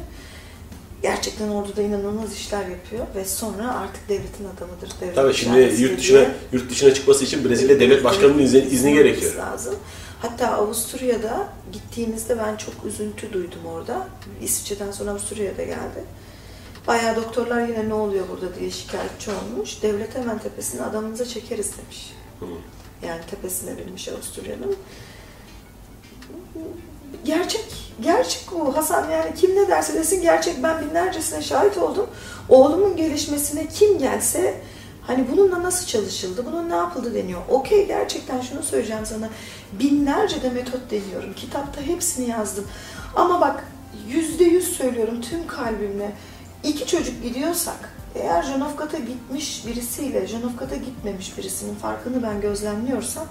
[1.03, 4.90] Gerçekten orduda inanılmaz işler yapıyor ve sonra artık devletin adamıdır.
[5.01, 6.20] Devlet Tabii şimdi yurt dışına
[6.53, 9.34] yurt dışına çıkması için Brezilya devlet başkanının izni İzni gerekiyor.
[9.34, 9.74] lazım.
[10.22, 14.08] Hatta Avusturya'da gittiğimizde ben çok üzüntü duydum orada.
[14.42, 16.04] İsviçre'den sonra Avusturya'da geldi.
[16.86, 19.82] Bayağı doktorlar yine ne oluyor burada diye şikayetçi olmuş.
[19.82, 22.12] Devlet hemen tepesine adamınıza çekeriz demiş.
[23.06, 24.76] Yani tepesine binmiş Avusturya'nın.
[27.24, 27.64] Gerçek,
[28.00, 32.06] gerçek bu Hasan yani kim ne derse desin gerçek ben binlercesine şahit oldum.
[32.48, 34.60] Oğlumun gelişmesine kim gelse
[35.06, 37.40] hani bununla nasıl çalışıldı, bunun ne yapıldı deniyor.
[37.48, 39.28] Okey gerçekten şunu söyleyeceğim sana
[39.72, 41.34] binlerce de metot deniyorum.
[41.34, 42.66] Kitapta hepsini yazdım.
[43.16, 43.64] Ama bak
[44.08, 46.12] yüzde yüz söylüyorum tüm kalbimle.
[46.64, 53.26] İki çocuk gidiyorsak eğer Janofkat'a gitmiş birisiyle Janofkat'a gitmemiş birisinin farkını ben gözlemliyorsam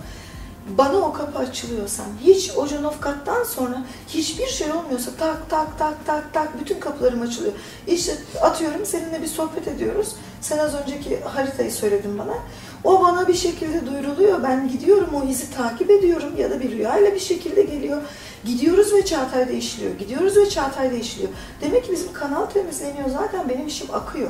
[0.70, 6.34] bana o kapı açılıyorsa, hiç o Janofkat'tan sonra hiçbir şey olmuyorsa tak tak tak tak
[6.34, 7.54] tak bütün kapılarım açılıyor.
[7.88, 10.16] İşte atıyorum seninle bir sohbet ediyoruz.
[10.42, 12.38] Sen az önceki haritayı söyledin bana.
[12.86, 14.44] O bana bir şekilde duyuruluyor.
[14.44, 18.02] Ben gidiyorum o izi takip ediyorum ya da bir rüyayla bir şekilde geliyor.
[18.46, 20.00] Gidiyoruz ve Çağatay'da işliyor.
[20.00, 21.30] Gidiyoruz ve Çağatay'da işliyor.
[21.62, 23.10] Demek ki bizim kanal temizleniyor.
[23.10, 24.30] Zaten benim işim akıyor.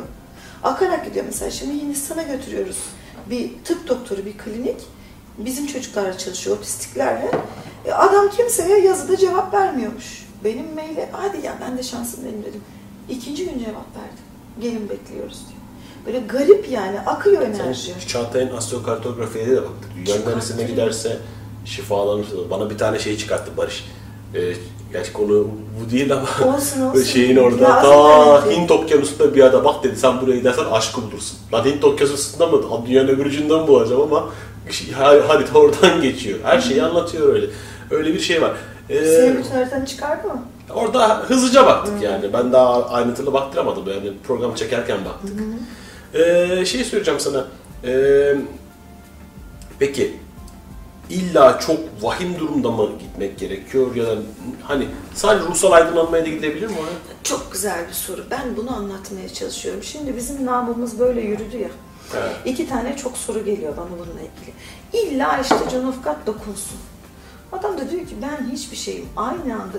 [0.63, 1.51] Akarak gidiyor mesela.
[1.51, 2.77] Şimdi Hindistan'a götürüyoruz.
[3.29, 4.77] Bir tıp doktoru, bir klinik.
[5.37, 7.31] Bizim çocuklarla çalışıyor, otistiklerle.
[7.85, 10.25] E, adam kimseye yazıda cevap vermiyormuş.
[10.43, 12.61] Benim maile, hadi ya ben de şansım benim dedim.
[13.09, 14.21] İkinci gün cevap verdi.
[14.61, 15.54] Gelin bekliyoruz diyor.
[16.07, 17.91] Böyle garip yani, akıyor enerji.
[17.99, 19.91] Sen Çağatay'ın astrokartografiye de baktık.
[20.05, 21.17] Dünyanın neresine giderse
[21.65, 22.25] şifalanır.
[22.51, 23.85] Bana bir tane şey çıkarttı Barış.
[24.35, 24.39] Ee,
[24.93, 25.47] gerçi konu
[25.81, 27.03] bu değil ama Olsun olsun.
[27.13, 28.55] şeyin orada Lazım ta bence.
[28.57, 31.37] Hint okyanusunda bir ada bak dedi sen buraya gidersen aşkı bulursun.
[31.53, 32.61] Lan Hint okyanusunda mı?
[32.87, 34.29] Dünyanın öbür ucundan bulacağım ama
[34.69, 36.39] şey- har- harita oradan geçiyor.
[36.43, 37.47] Her şeyi anlatıyor öyle.
[37.91, 38.51] Öyle bir şey var.
[38.89, 40.41] Ee, Senin bütün haritanı çıkardı mı?
[40.75, 42.33] Orada hızlıca baktık yani.
[42.33, 45.39] Ben daha ayrıntılı baktıramadım yani program çekerken baktık.
[46.15, 47.45] Ee, şey söyleyeceğim sana.
[47.83, 48.35] Ee,
[49.79, 50.13] peki
[51.09, 54.15] illa çok vahim durumda mı gitmek gerekiyor ya da
[54.63, 56.95] hani sadece ruhsal aydınlanmaya da gidebilir mi oraya?
[57.23, 58.23] Çok güzel bir soru.
[58.31, 59.83] Ben bunu anlatmaya çalışıyorum.
[59.83, 61.69] Şimdi bizim namımız böyle yürüdü ya.
[62.17, 62.35] Evet.
[62.45, 64.53] İki tane çok soru geliyor bana bununla ilgili.
[64.93, 66.77] İlla işte John of God dokunsun.
[67.51, 69.05] Adam da diyor ki ben hiçbir şeyim.
[69.17, 69.77] Aynı anda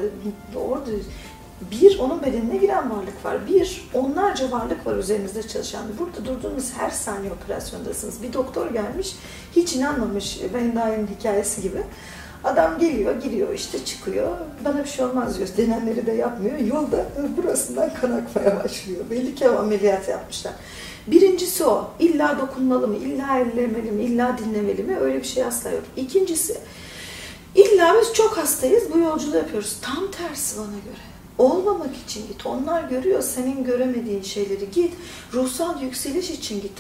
[0.57, 0.91] orada
[1.71, 3.47] bir onun bedenine giren varlık var.
[3.47, 5.85] Bir onlarca varlık var üzerinizde çalışan.
[5.99, 8.23] Burada durduğunuz her saniye operasyondasınız.
[8.23, 9.17] Bir doktor gelmiş
[9.57, 11.83] hiç inanmamış Venday'ın hikayesi gibi.
[12.45, 14.37] Adam geliyor, giriyor işte çıkıyor.
[14.65, 15.49] Bana bir şey olmaz diyor.
[15.57, 16.59] Denenleri de yapmıyor.
[16.59, 19.01] Yolda burasından kan akmaya başlıyor.
[19.11, 20.53] Belli ki ameliyat yapmışlar.
[21.07, 21.91] Birincisi o.
[21.99, 22.97] İlla dokunmalı mı?
[22.97, 24.03] İlla ellemeli mi?
[24.03, 24.97] İlla dinlemeli mi?
[24.97, 25.83] Öyle bir şey asla yok.
[25.97, 26.59] İkincisi
[27.55, 28.85] illa biz çok hastayız.
[28.95, 29.77] Bu yolculuğu yapıyoruz.
[29.83, 31.03] Tam tersi bana göre.
[31.39, 32.47] Olmamak için git.
[32.47, 34.71] Onlar görüyor senin göremediğin şeyleri.
[34.71, 34.95] Git.
[35.33, 36.73] Ruhsal yükseliş için git.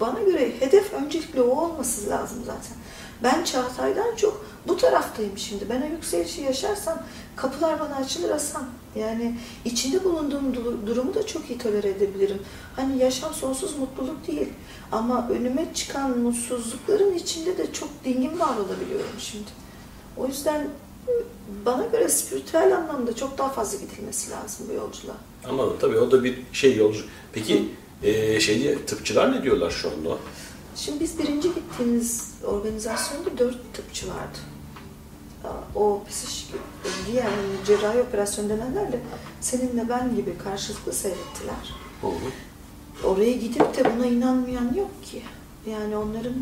[0.00, 2.76] Bana göre hedef öncelikle o olması lazım zaten.
[3.22, 5.66] Ben Çağatay'dan çok bu taraftayım şimdi.
[5.70, 6.98] Ben o yükselişi yaşarsam
[7.36, 8.64] kapılar bana açılır Hasan.
[8.96, 9.34] Yani
[9.64, 12.42] içinde bulunduğum du- durumu da çok iyi tolere edebilirim.
[12.76, 14.48] Hani yaşam sonsuz mutluluk değil.
[14.92, 19.50] Ama önüme çıkan mutsuzlukların içinde de çok dingin var olabiliyorum şimdi.
[20.16, 20.68] O yüzden
[21.66, 25.16] bana göre spiritüel anlamda çok daha fazla gidilmesi lazım bu yolculuğa.
[25.48, 27.04] Anladım tabii o da bir şey yolcu.
[27.32, 27.68] Peki
[28.02, 30.18] e, şey tıpçılar ne diyorlar şu anda?
[30.76, 34.38] Şimdi biz birinci gittiğimiz organizasyonda dört tıpçı vardı.
[35.74, 36.60] O psikik,
[37.06, 39.00] diğer yani cerrahi operasyon denenlerle
[39.40, 41.74] seninle ben gibi karşılıklı seyrettiler.
[42.00, 43.08] Hı hı.
[43.08, 45.22] Oraya gidip de buna inanmayan yok ki.
[45.70, 46.34] Yani onların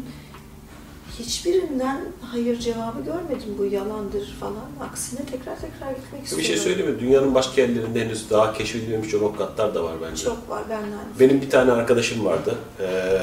[1.18, 2.00] hiçbirinden
[2.30, 4.88] hayır cevabı görmedim bu yalandır falan.
[4.90, 6.46] Aksine tekrar tekrar gitmek Bir istiyorum.
[6.46, 7.00] şey söyleyeyim mi?
[7.00, 10.24] Dünyanın başka yerlerinde henüz daha keşfedilmemiş jonofkatlar da var bence.
[10.24, 10.98] Çok var benden.
[11.20, 12.54] Benim bir tane arkadaşım vardı.
[12.80, 13.18] Ee,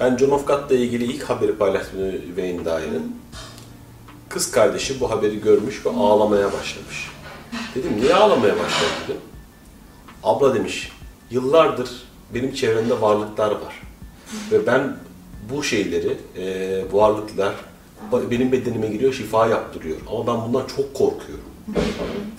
[0.00, 3.16] ben John of God'la ilgili ilk haberi paylaştığını Wayne Dyer'ın.
[4.28, 7.10] Kız kardeşi bu haberi görmüş ve ağlamaya başlamış.
[7.74, 9.20] Dedim niye ağlamaya başladın dedim.
[10.22, 10.92] Abla demiş,
[11.30, 11.90] yıllardır
[12.34, 13.82] benim çevremde varlıklar var.
[14.52, 14.96] Ve ben
[15.50, 17.54] bu şeyleri, e, bu varlıklar
[18.12, 19.96] ba- benim bedenime giriyor, şifa yaptırıyor.
[20.10, 21.44] Ama ben bundan çok korkuyorum.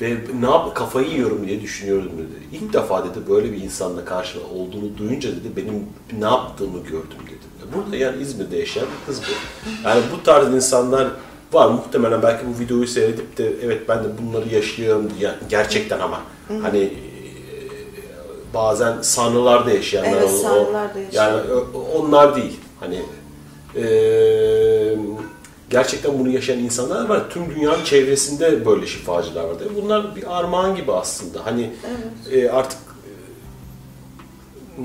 [0.01, 2.55] Ve ne yap kafayı yiyorum diye düşünüyorum dedi.
[2.63, 5.85] İlk defa dedi böyle bir insanla karşı olduğunu duyunca dedi benim
[6.19, 7.73] ne yaptığımı gördüm dedi.
[7.75, 9.87] Burada yani İzmir'de yaşayan bir kız bu.
[9.87, 11.07] Yani bu tarz insanlar
[11.53, 16.21] var muhtemelen belki bu videoyu seyredip de evet ben de bunları yaşıyorum diye gerçekten ama
[16.61, 16.91] hani e,
[18.53, 21.31] bazen sanrılarda yaşayanlar Evet, o- sanrılarda yaşayan.
[21.33, 21.41] Yani
[21.95, 22.59] onlar değil.
[22.79, 23.01] Hani
[23.75, 23.85] e,
[25.69, 27.29] gerçekten bunu yaşayan insanlar var.
[27.29, 29.55] Tüm dünyanın çevresinde böyle şifacılar var.
[29.83, 31.45] Bunlar bir armağan gibi aslında.
[31.45, 31.71] Hani
[32.31, 32.79] e, artık
[34.79, 34.81] e,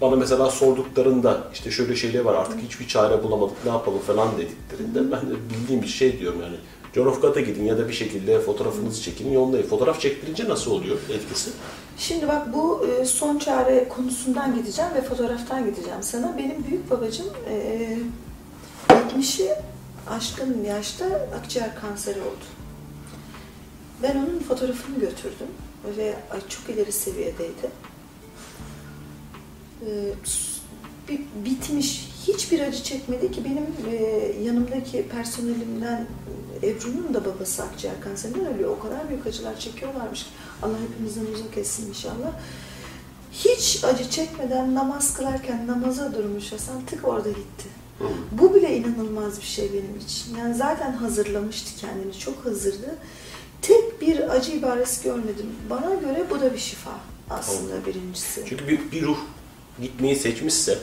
[0.00, 5.12] bana mesela sorduklarında işte şöyle şeyler var artık hiçbir çare bulamadık ne yapalım falan dediklerinde
[5.12, 6.56] ben de bildiğim bir şey diyorum yani.
[6.94, 9.66] God'a gidin ya da bir şekilde fotoğrafınızı çekin yollayın.
[9.66, 11.50] Fotoğraf çektirince nasıl oluyor etkisi?
[11.98, 16.38] Şimdi bak bu e, son çare konusundan gideceğim ve fotoğraftan gideceğim sana.
[16.38, 17.98] Benim büyük babacığım e,
[18.88, 19.50] 70'i
[20.10, 22.44] aşkın yaşta akciğer kanseri oldu.
[24.02, 25.48] Ben onun fotoğrafını götürdüm
[25.96, 26.14] ve
[26.48, 27.70] çok ileri seviyedeydi.
[31.08, 34.04] Bi- bitmiş, hiçbir acı çekmedi ki benim e,
[34.42, 36.06] yanımdaki personelimden
[36.62, 38.70] Ebru'nun da babası akciğer kanserinden ölüyor.
[38.70, 40.28] O kadar büyük acılar çekiyorlarmış ki
[40.62, 42.32] Allah hepimizden uzak etsin inşallah.
[43.32, 47.68] Hiç acı çekmeden namaz kılarken namaza durmuş Hasan tık orada gitti.
[48.32, 50.36] Bu bile inanılmaz bir şey benim için.
[50.36, 52.96] Yani zaten hazırlamıştı kendini, çok hazırdı.
[53.62, 55.46] Tek bir acı ibaresi görmedim.
[55.70, 56.90] Bana göre bu da bir şifa
[57.30, 58.44] aslında birincisi.
[58.48, 59.18] Çünkü bir, bir ruh
[59.80, 60.78] gitmeyi seçmişse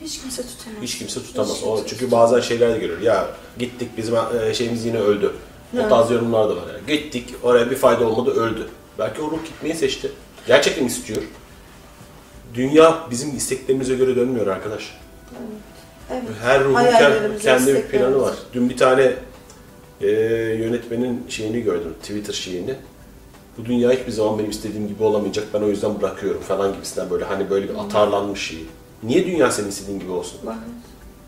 [0.00, 0.82] Hiç kimse tutamaz.
[0.82, 1.56] hiç kimse tutamaz.
[1.56, 2.30] Hiç O, kimse çünkü tutamaz.
[2.32, 3.00] bazen şeyler de görüyor.
[3.00, 3.28] Ya
[3.58, 5.32] gittik bizim e, şeyimiz yine öldü.
[5.74, 5.90] O Evet.
[5.90, 6.62] tarz yorumlar da var.
[6.72, 6.86] Yani.
[7.02, 8.68] Gittik oraya bir fayda olmadı öldü.
[8.98, 10.12] Belki o ruh gitmeyi seçti.
[10.46, 11.22] Gerçekten istiyor.
[12.54, 14.94] Dünya bizim isteklerimize göre dönmüyor arkadaş.
[16.12, 16.22] Evet.
[16.42, 18.34] Her ruhun kendi bir planı var.
[18.52, 19.12] Dün bir tane
[20.00, 20.06] e,
[20.60, 22.74] yönetmenin şeyini gördüm, Twitter şeyini.
[23.58, 27.24] Bu dünya hiçbir zaman benim istediğim gibi olamayacak, ben o yüzden bırakıyorum falan gibisinden böyle
[27.24, 28.58] hani böyle bir atarlanmış şey.
[29.06, 30.40] Niye dünya senin istediğin gibi olsun?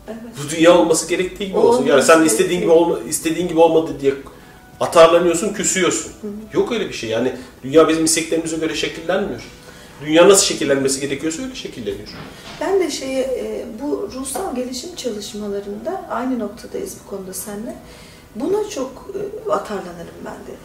[0.07, 0.17] Evet.
[0.45, 1.85] Bu dünya olması gerektiği gibi O olsun.
[1.85, 4.13] Yani sen istediğin gibi olma, istediğin gibi olmadı diye
[4.79, 6.11] atarlanıyorsun, küsüyorsun.
[6.53, 7.09] Yok öyle bir şey.
[7.09, 9.41] Yani dünya bizim isteklerimize göre şekillenmiyor.
[10.05, 12.07] Dünya nasıl şekillenmesi gerekiyorsa öyle şekilleniyor.
[12.61, 17.75] Ben de şeye, e, bu ruhsal gelişim çalışmalarında aynı noktadayız bu konuda seninle.
[18.35, 19.11] Buna çok
[19.47, 20.55] e, atarlanırım ben de.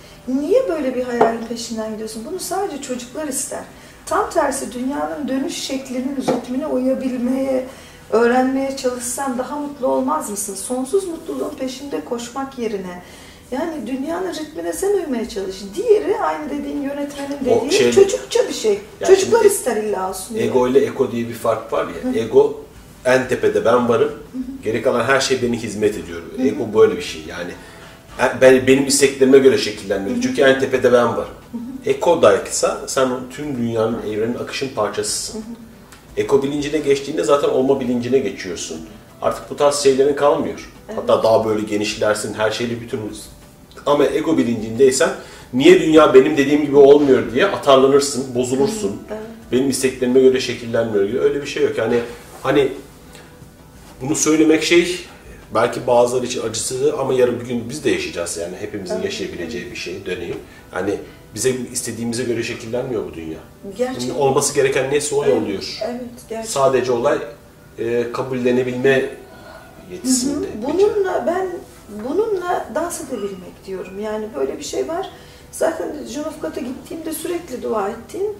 [0.41, 2.23] Niye böyle bir hayalin peşinden gidiyorsun?
[2.31, 3.65] Bunu sadece çocuklar ister.
[4.07, 7.65] Tam tersi dünyanın dönüş şeklinin ritmine uyabilmeye,
[8.11, 10.55] öğrenmeye çalışsan daha mutlu olmaz mısın?
[10.55, 13.03] Sonsuz mutluluğun peşinde koşmak yerine
[13.51, 15.57] yani dünyanın ritmine sen uymaya çalış.
[15.77, 18.81] Diğeri aynı dediğin yönetmenin dediği şeyle- çocukça bir şey.
[19.07, 20.37] Çocuklar şimdi ister illa olsun.
[20.37, 22.21] Ego ile eko diye bir fark var ya.
[22.23, 22.61] Ego
[23.05, 24.13] en tepede ben varım.
[24.65, 26.23] Geri kalan her şey beni hizmet ediyor.
[26.39, 27.51] Ego böyle bir şey yani.
[28.21, 30.23] En- Ben benim isteklerime göre şekillenmeli.
[30.23, 31.35] Çünkü en tepede ben varım.
[32.23, 35.45] Dayaksa sen tüm dünyanın, evrenin akışın parçasısın.
[36.17, 38.81] Eko bilincine geçtiğinde zaten olma bilincine geçiyorsun.
[39.23, 40.73] Artık bu tarz şeylerin kalmıyor.
[40.97, 43.01] Hatta daha böyle genişlersin, her şeyle bütün
[43.87, 45.11] ama ego bilincindeysen
[45.53, 49.03] niye dünya benim dediğim gibi olmuyor diye atarlanırsın, bozulursun.
[49.53, 51.19] Benim isteklerime göre şekillenmiyor gibi.
[51.21, 51.79] Öyle bir şey yok.
[51.79, 52.01] Yani
[52.43, 52.69] hani
[54.01, 54.99] bunu söylemek şey
[55.55, 59.77] belki bazıları için acısı ama yarın bir gün biz de yaşayacağız yani hepimizin yaşayabileceği bir
[59.77, 60.37] şey deneyim.
[60.77, 60.99] Yani
[61.35, 63.39] bize istediğimize göre şekillenmiyor bu dünya.
[63.79, 64.15] Gerçekten.
[64.15, 65.79] Olması gereken neyse o Evet, oluyor.
[65.85, 66.43] Evet, gerçekten.
[66.61, 67.19] Sadece olay
[67.79, 69.11] e, kabullenebilme
[69.93, 70.47] yetisinde.
[70.63, 71.49] Bununla ben
[72.09, 74.01] bununla dans edebilmek diyorum.
[74.01, 75.11] Yani böyle bir şey var.
[75.53, 75.89] Zaten
[76.43, 78.33] God'a gittiğimde sürekli dua ettiğim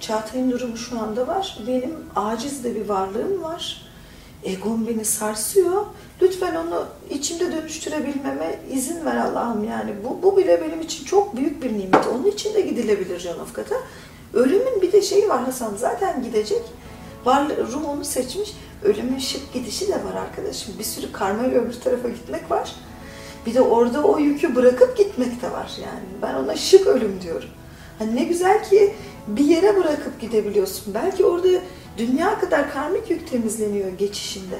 [0.00, 1.58] Çağatay'ın durumu şu anda var.
[1.66, 3.82] Benim aciz de bir varlığım var.
[4.44, 5.84] Egom beni sarsıyor.
[6.22, 9.94] Lütfen onu içimde dönüştürebilmeme izin ver Allah'ım yani.
[10.04, 12.06] Bu, bu bile benim için çok büyük bir nimet.
[12.06, 13.76] Onun için de gidilebilir God'a.
[14.34, 15.76] Ölümün bir de şeyi var Hasan.
[15.76, 16.62] Zaten gidecek.
[17.24, 18.54] Var, ruh onu seçmiş.
[18.84, 20.74] Ölümün şık gidişi de var arkadaşım.
[20.78, 22.74] Bir sürü karmayla öbür tarafa gitmek var.
[23.46, 26.06] Bir de orada o yükü bırakıp gitmek de var yani.
[26.22, 27.48] Ben ona şık ölüm diyorum.
[27.98, 28.94] Hani ne güzel ki
[29.26, 30.94] bir yere bırakıp gidebiliyorsun.
[30.94, 31.48] Belki orada
[31.98, 34.58] dünya kadar karmik yük temizleniyor geçişinde.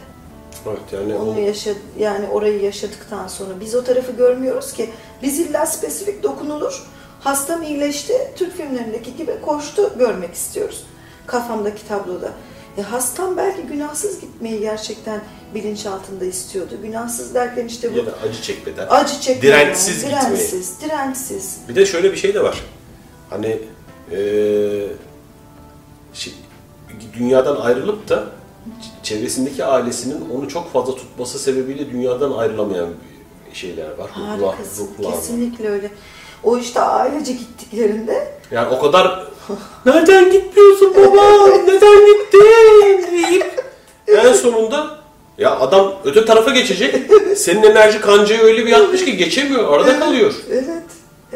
[0.67, 4.91] Evet yani o, Onu yaşa yani orayı yaşadıktan sonra biz o tarafı görmüyoruz ki.
[5.23, 6.87] Biz illa spesifik dokunulur.
[7.21, 8.15] Hastam iyileşti.
[8.37, 10.85] Türk filmlerindeki gibi koştu görmek istiyoruz.
[11.27, 12.31] Kafamdaki tabloda.
[12.79, 15.21] E hastam belki günahsız gitmeyi gerçekten
[15.55, 16.75] bilinç altında istiyordu.
[16.83, 18.87] Günahsız derken işte bu ya da acı çekmeden.
[18.91, 20.15] acı çekmeyen, Dirençsiz gitmeyi.
[20.23, 21.59] dirençsiz, dirençsiz.
[21.69, 22.65] Bir de şöyle bir şey de var.
[23.31, 23.59] Hani
[24.13, 24.87] eee,
[26.13, 26.33] şey,
[27.19, 28.25] dünyadan ayrılıp da
[29.03, 32.89] çevresindeki ailesinin onu çok fazla tutması sebebiyle dünyadan ayrılamayan
[33.53, 34.11] şeyler var.
[34.19, 35.15] Ruhlar, ruhlar var.
[35.17, 35.91] Kesinlikle öyle.
[36.45, 39.27] O işte ailece gittiklerinde Yani o kadar
[39.87, 41.47] neden gitmiyorsun baba?
[41.67, 43.13] Neden gittin?
[43.13, 43.65] deyip
[44.07, 44.99] en sonunda
[45.39, 46.97] ya adam öte tarafa geçecek.
[47.37, 49.73] Senin enerji kancaya öyle bir yatmış ki geçemiyor.
[49.73, 50.35] Arada kalıyor.
[50.51, 50.80] evet,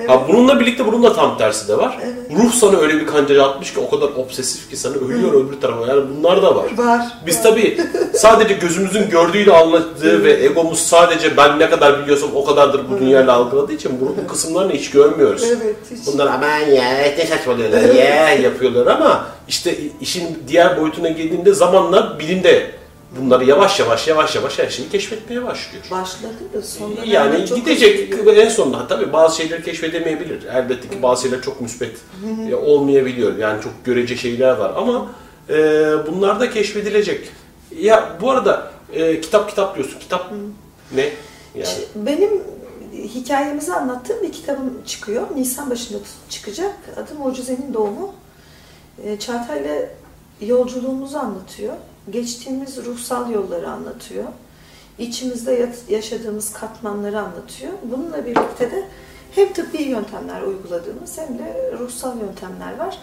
[0.06, 1.98] Ha, bununla birlikte bunun da tam tersi de var.
[2.04, 2.42] Evet.
[2.42, 5.86] Ruh sana öyle bir kancaca atmış ki o kadar obsesif ki sana ölüyor öbür tarafa.
[5.86, 6.66] Yani bunlar da var.
[6.76, 7.00] Var.
[7.26, 7.42] Biz var.
[7.42, 7.80] tabii
[8.14, 13.32] sadece gözümüzün gördüğüyle anladığı ve egomuz sadece ben ne kadar biliyorsam o kadardır bu dünyayla
[13.32, 15.42] algıladığı için bu, bu kısımlarını hiç görmüyoruz.
[15.48, 16.06] Evet, hiç.
[16.06, 22.70] Bunlar aman ya ne saçmalıyorlar ya yapıyorlar ama işte işin diğer boyutuna geldiğinde zamanla bilimde
[23.20, 25.84] bunları yavaş yavaş yavaş yavaş her şeyi keşfetmeye başlıyor.
[25.90, 28.36] Başladı da sonunda Yani çok gidecek gidiyor.
[28.36, 30.44] en sonunda tabii bazı şeyleri keşfedemeyebilir.
[30.46, 31.96] Elbette ki bazı şeyler çok müspet
[32.50, 33.36] e, olmayabiliyor.
[33.36, 35.10] Yani çok görece şeyler var ama
[35.50, 35.54] e,
[36.06, 37.28] bunlar da keşfedilecek.
[37.78, 39.98] Ya bu arada e, kitap kitap diyorsun.
[39.98, 40.32] Kitap
[40.94, 41.12] ne?
[41.54, 42.42] Yani Benim
[42.92, 45.26] hikayemizi anlattığım bir kitabım çıkıyor.
[45.36, 45.98] Nisan başında
[46.30, 46.74] çıkacak.
[46.96, 48.14] Adı Mucizenin Doğumu.
[49.04, 49.74] E, Çağatay'la
[50.40, 51.74] yolculuğumuzu anlatıyor.
[52.10, 54.24] Geçtiğimiz ruhsal yolları anlatıyor.
[54.98, 57.72] İçimizde yaşadığımız katmanları anlatıyor.
[57.82, 58.88] Bununla birlikte de
[59.30, 62.98] hem tıbbi yöntemler uyguladığımız hem de ruhsal yöntemler var.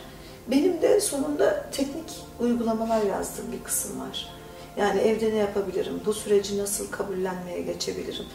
[0.48, 4.30] Benim de sonunda teknik uygulamalar yazdığım bir kısım var.
[4.78, 6.02] Yani evde ne yapabilirim?
[6.06, 8.26] Bu süreci nasıl kabullenmeye geçebilirim?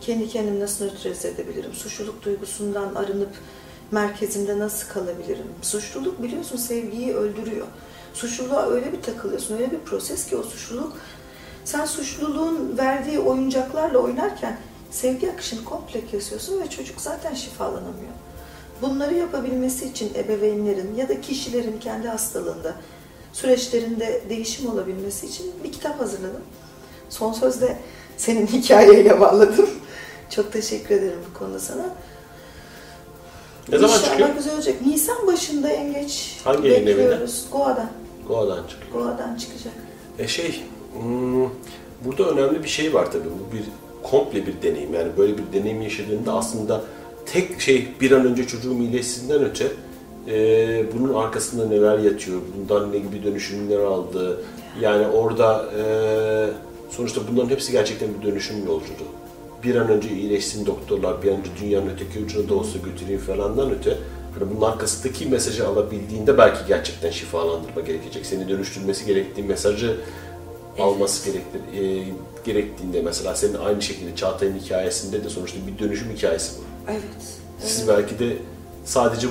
[0.00, 1.72] Kendi kendimi nasıl nötralize edebilirim?
[1.72, 3.30] Suçluluk duygusundan arınıp
[3.90, 5.46] merkezimde nasıl kalabilirim?
[5.62, 7.66] Suçluluk biliyorsun sevgiyi öldürüyor.
[8.20, 10.92] Suçluluğa öyle bir takılıyorsun, öyle bir proses ki o suçluluk
[11.64, 14.58] sen suçluluğun verdiği oyuncaklarla oynarken
[14.90, 18.12] sevgi akışını komple kesiyorsun ve çocuk zaten şifalanamıyor.
[18.82, 22.74] Bunları yapabilmesi için ebeveynlerin ya da kişilerin kendi hastalığında
[23.32, 26.42] süreçlerinde değişim olabilmesi için bir kitap hazırladım.
[27.10, 27.76] Son sözde
[28.16, 29.70] senin hikayeyle bağladım.
[30.30, 31.86] Çok teşekkür ederim bu konuda sana.
[33.68, 34.28] ne zaman İnşallah çıkıyor?
[34.36, 34.86] güzel olacak.
[34.86, 37.46] Nisan başında en geç Hangi bekliyoruz.
[37.52, 37.90] Goa'dan.
[38.28, 38.92] Goa'dan çıkıyor.
[38.92, 39.72] Goa'dan çıkacak.
[40.18, 40.62] E şey,
[41.00, 41.48] hmm,
[42.04, 43.24] burada önemli bir şey var tabii.
[43.24, 43.62] Bu bir
[44.02, 44.94] komple bir deneyim.
[44.94, 46.82] Yani böyle bir deneyim yaşadığında aslında
[47.26, 49.66] tek şey bir an önce çocuğum iyileşsinden öte
[50.28, 54.40] e, bunun arkasında neler yatıyor, bundan ne gibi dönüşümler aldı.
[54.80, 55.84] Yani orada e,
[56.90, 59.16] sonuçta bunların hepsi gerçekten bir dönüşüm yolculuğu.
[59.64, 63.70] Bir an önce iyileşsin doktorlar, bir an önce dünyanın öteki ucuna da olsa götüreyim falandan
[63.70, 63.98] öte
[64.40, 68.26] hani bunun arkasındaki mesajı alabildiğinde belki gerçekten şifalandırma gerekecek.
[68.26, 69.96] Seni dönüştürmesi gerektiği mesajı
[70.78, 72.04] alması gerektir, e,
[72.44, 76.90] gerektiğinde mesela senin aynı şekilde Çağatay'ın hikayesinde de sonuçta bir dönüşüm hikayesi bu.
[76.90, 77.02] Evet.
[77.60, 77.98] Siz evet.
[77.98, 78.36] belki de
[78.84, 79.26] sadece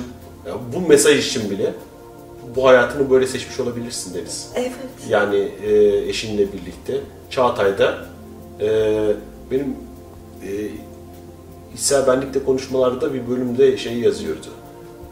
[0.46, 1.74] ya bu mesaj için bile
[2.56, 4.50] bu hayatını böyle seçmiş olabilirsin Deniz.
[4.54, 4.72] Evet.
[5.08, 7.00] Yani e, eşinle birlikte
[7.30, 8.06] Çağatay'da
[8.60, 8.68] e,
[9.50, 9.76] benim
[10.42, 10.50] e,
[11.74, 14.46] İsa benlikte konuşmalarda bir bölümde şey yazıyordu.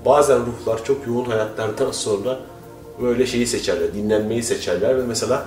[0.04, 2.40] Bazen ruhlar çok yoğun hayatlardan sonra
[3.02, 5.44] böyle şeyi seçerler, dinlenmeyi seçerler ve mesela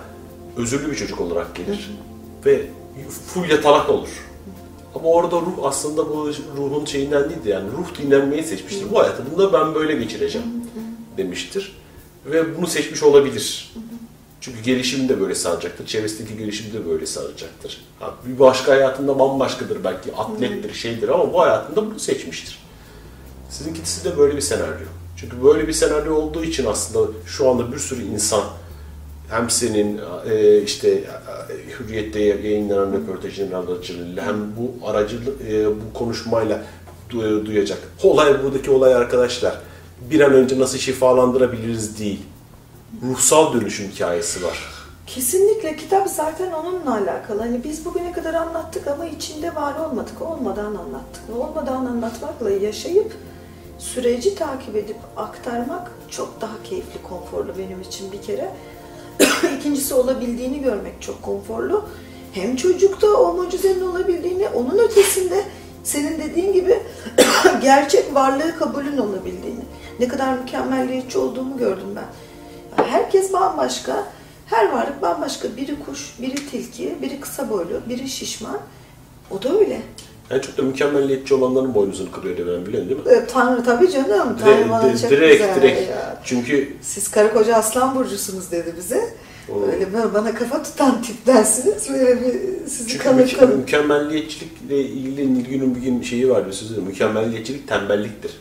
[0.58, 1.92] özürlü bir çocuk olarak gelir.
[2.46, 2.62] Ve
[3.28, 4.10] full yatalak olur.
[4.96, 8.92] Ama orada ruh aslında bu ruhun şeyinden değildi yani ruh dinlenmeyi seçmiştir.
[8.92, 10.48] Bu hayatımda da ben böyle geçireceğim
[11.18, 11.78] demiştir.
[12.26, 13.74] Ve bunu seçmiş olabilir.
[14.42, 15.86] Çünkü gelişim de böyle saracaktır.
[15.88, 17.82] Çevresindeki gelişim de böyle saracaktır.
[18.00, 20.16] Ha, bir başka hayatında bambaşkadır belki.
[20.16, 22.60] Atlettir, şeydir ama bu hayatında bunu seçmiştir.
[23.50, 24.88] Sizinkisi de böyle bir senaryo.
[25.18, 28.44] Çünkü böyle bir senaryo olduğu için aslında şu anda bir sürü insan
[29.30, 31.04] hem senin e, işte e,
[31.80, 36.64] Hürriyet'te yayınlanan röportajın aracılığıyla hem bu aracılık e, bu konuşmayla
[37.10, 37.78] du- duyacak.
[38.04, 39.62] Olay buradaki olay arkadaşlar.
[40.12, 42.20] Bir an önce nasıl şifalandırabiliriz değil.
[43.04, 44.74] Ruhsal dönüşüm hikayesi var.
[45.08, 47.40] Kesinlikle kitap zaten onunla alakalı.
[47.40, 50.22] Hani biz bugüne kadar anlattık ama içinde var olmadık.
[50.22, 51.24] Olmadan anlattık.
[51.40, 53.12] Olmadan anlatmakla yaşayıp
[53.78, 58.50] süreci takip edip aktarmak çok daha keyifli, konforlu benim için bir kere.
[59.60, 61.90] İkincisi olabildiğini görmek çok konforlu.
[62.32, 65.44] Hem çocukta o mucizenin olabildiğini, onun ötesinde
[65.84, 66.80] senin dediğin gibi
[67.62, 69.64] gerçek varlığı kabulün olabildiğini.
[70.00, 72.06] Ne kadar mükemmelliyetçi olduğumu gördüm ben.
[72.84, 74.04] Herkes bambaşka.
[74.46, 75.58] Her varlık bambaşka.
[75.58, 78.60] Biri kuş, biri tilki, biri kısa boylu, biri şişman.
[79.32, 79.82] O da öyle.
[80.32, 83.12] En çok da mükemmelliyetçi olanların boynuzunu kırıyor demem biliyorsun değil mi?
[83.12, 84.38] E, Tanrı tabii canım.
[84.42, 85.90] Tanrı dire, bana çok direkt, güzel direkt.
[85.90, 86.22] Ya.
[86.24, 86.74] Çünkü...
[86.82, 89.14] Siz karı koca aslan burcusunuz dedi bize.
[89.48, 89.72] Hmm.
[89.72, 91.90] Öyle böyle bana kafa tutan tipdensiniz.
[91.90, 96.82] Böyle bir sizi Çünkü mükemmelliyetçilikle ilgili Nilgün'ün bir gün şeyi var bir sözü.
[96.82, 98.32] Mükemmelliyetçilik tembelliktir.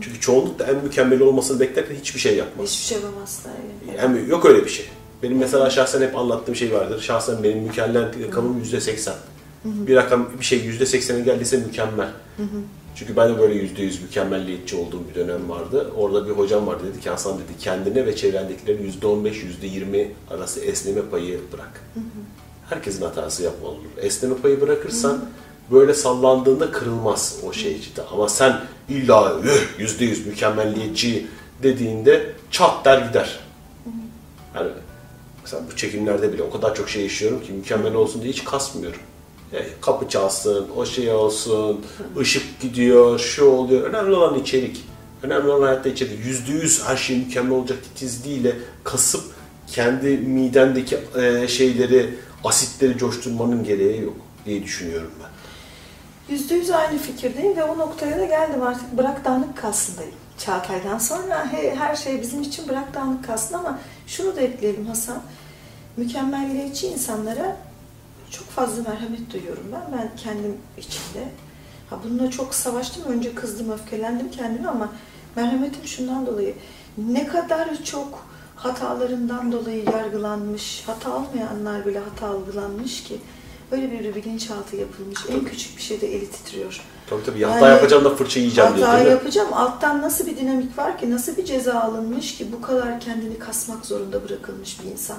[0.00, 2.68] Çünkü çoğunlukla en mükemmel olmasını beklerken hiçbir şey yapmaz.
[2.68, 3.52] Hiçbir şey yapamazlar.
[3.88, 3.98] Yani.
[3.98, 4.86] yani yok öyle bir şey.
[5.22, 7.00] Benim mesela şahsen hep anlattığım şey vardır.
[7.00, 9.10] Şahsen benim mükemmel rakamım %80
[9.68, 9.86] hı.
[9.86, 12.10] Bir rakam bir şey yüzde seksene geldiyse mükemmel.
[12.36, 12.46] Hı-hı.
[12.94, 15.90] Çünkü ben de böyle yüzde yüz mükemmelliyetçi olduğum bir dönem vardı.
[15.96, 19.66] Orada bir hocam vardı dedi ki Hasan dedi kendine ve çevrendekilere yüzde on beş yüzde
[19.66, 21.80] yirmi arası esneme payı bırak.
[21.94, 22.02] Hı-hı.
[22.68, 23.78] Herkesin hatası yapma olur.
[24.00, 25.28] Esneme payı bırakırsan Hı-hı
[25.70, 28.04] böyle sallandığında kırılmaz o şey cidden.
[28.12, 29.36] Ama sen illa
[29.78, 31.26] yüzde yüz mükemmelliyetçi
[31.62, 33.40] dediğinde çat der gider.
[34.54, 34.70] Yani
[35.42, 39.00] mesela bu çekimlerde bile o kadar çok şey yaşıyorum ki mükemmel olsun diye hiç kasmıyorum.
[39.52, 41.84] Yani kapı çalsın, o şey olsun,
[42.18, 43.82] ışık gidiyor, şu oluyor.
[43.82, 44.84] Önemli olan içerik.
[45.22, 46.26] Önemli olan hayatta içerik.
[46.26, 49.24] Yüzde yüz her şey mükemmel olacak titizliğiyle kasıp
[49.66, 55.30] kendi midendeki e, şeyleri, asitleri coşturmanın gereği yok diye düşünüyorum ben.
[56.34, 60.14] Yüzde yüz aynı fikirdeyim ve o noktaya da geldim artık bırak dağınık kalsındayım.
[60.38, 65.22] Çağatay'dan sonra he- her şey bizim için bırak dağınık kalsın ama şunu da ekleyelim Hasan.
[65.96, 67.56] Mükemmelliyetçi insanlara
[68.30, 69.98] çok fazla merhamet duyuyorum ben.
[69.98, 71.28] Ben kendim içinde.
[71.90, 73.02] Ha bununla çok savaştım.
[73.04, 74.92] Önce kızdım, öfkelendim kendime ama
[75.36, 76.54] merhametim şundan dolayı.
[76.98, 78.26] Ne kadar çok
[78.56, 83.18] hatalarından dolayı yargılanmış, hata olmayanlar bile hata algılanmış ki
[83.72, 85.18] öyle bir bilinçaltı yapılmış.
[85.28, 86.80] En küçük bir şeyde eli titriyor.
[87.10, 89.52] Tabii tabii hata Yani yapacağım da fırça yiyeceğim diye Hata yapacağım.
[89.52, 93.86] Alttan nasıl bir dinamik var ki, nasıl bir ceza alınmış ki bu kadar kendini kasmak
[93.86, 95.18] zorunda bırakılmış bir insan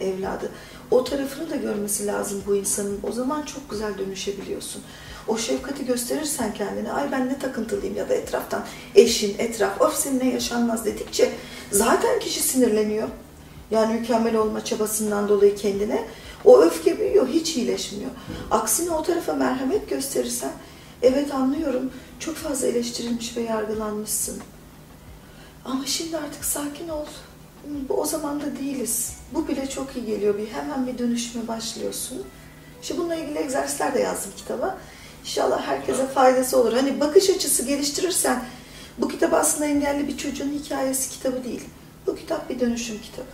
[0.00, 0.50] evladı.
[0.90, 3.00] O tarafını da görmesi lazım bu insanın.
[3.02, 4.82] O zaman çok güzel dönüşebiliyorsun.
[5.28, 8.64] O şefkati gösterirsen kendine, ay ben ne takıntılıyım ya da etraftan
[8.94, 11.32] eşin, etraf, of seninle yaşanmaz dedikçe
[11.70, 13.08] zaten kişi sinirleniyor.
[13.70, 16.04] Yani mükemmel olma çabasından dolayı kendine.
[16.44, 18.10] O öfke büyüyor, hiç iyileşmiyor.
[18.50, 20.52] Aksine o tarafa merhamet gösterirsen,
[21.02, 24.38] evet anlıyorum, çok fazla eleştirilmiş ve yargılanmışsın.
[25.64, 27.06] Ama şimdi artık sakin ol.
[27.88, 29.12] Bu o zaman da değiliz.
[29.34, 30.38] Bu bile çok iyi geliyor.
[30.38, 32.22] Bir hemen bir dönüşüme başlıyorsun.
[32.82, 34.78] İşte bununla ilgili egzersizler de yazdım kitaba.
[35.22, 36.72] İnşallah herkese faydası olur.
[36.72, 38.44] Hani bakış açısı geliştirirsen
[38.98, 41.62] bu kitap aslında engelli bir çocuğun hikayesi kitabı değil.
[42.06, 43.26] Bu kitap bir dönüşüm kitabı.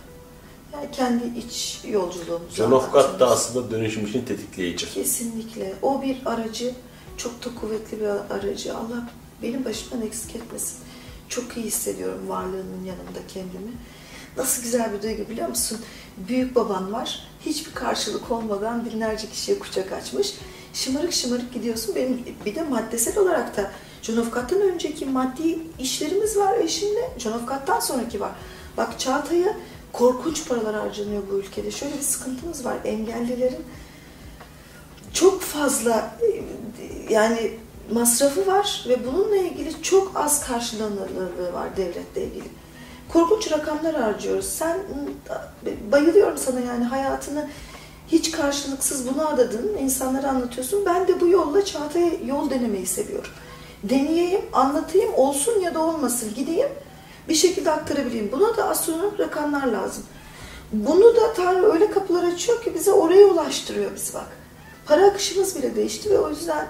[0.73, 4.93] Yani kendi iç yolculuğumuzu John of God da aslında dönüşüm için tetikleyici.
[4.93, 5.73] Kesinlikle.
[5.81, 6.73] O bir aracı,
[7.17, 8.77] çok da kuvvetli bir aracı.
[8.77, 9.09] Allah
[9.43, 10.77] benim başımdan eksik etmesin.
[11.29, 13.71] Çok iyi hissediyorum varlığının yanında kendimi.
[14.37, 15.79] Nasıl güzel bir duygu biliyor musun?
[16.17, 17.27] Büyük baban var.
[17.45, 20.33] Hiçbir karşılık olmadan binlerce kişiye kucak açmış.
[20.73, 21.95] Şımarık şımarık gidiyorsun.
[21.95, 23.71] Benim bir de maddesel olarak da
[24.01, 27.09] John of God'dan önceki maddi işlerimiz var eşimle.
[27.17, 28.31] John of God'dan sonraki var.
[28.77, 29.57] Bak Çağatay'a
[29.93, 31.71] korkunç paralar harcanıyor bu ülkede.
[31.71, 32.77] Şöyle bir sıkıntımız var.
[32.85, 33.65] Engellilerin
[35.13, 36.17] çok fazla
[37.09, 37.51] yani
[37.91, 42.64] masrafı var ve bununla ilgili çok az karşılanırlığı var devletle ilgili.
[43.13, 44.45] Korkunç rakamlar harcıyoruz.
[44.45, 44.77] Sen
[45.91, 47.49] bayılıyorum sana yani hayatını
[48.07, 50.85] hiç karşılıksız buna adadın, insanlara anlatıyorsun.
[50.85, 53.31] Ben de bu yolla Çağatay'a yol denemeyi seviyorum.
[53.83, 56.69] Deneyeyim, anlatayım, olsun ya da olmasın, gideyim,
[57.29, 58.31] bir şekilde aktarabileyim.
[58.31, 60.03] Buna da astronomik rakamlar lazım.
[60.71, 64.27] Bunu da Tanrı öyle kapılar açıyor ki bize oraya ulaştırıyor bizi bak.
[64.85, 66.67] Para akışımız bile değişti ve o yüzden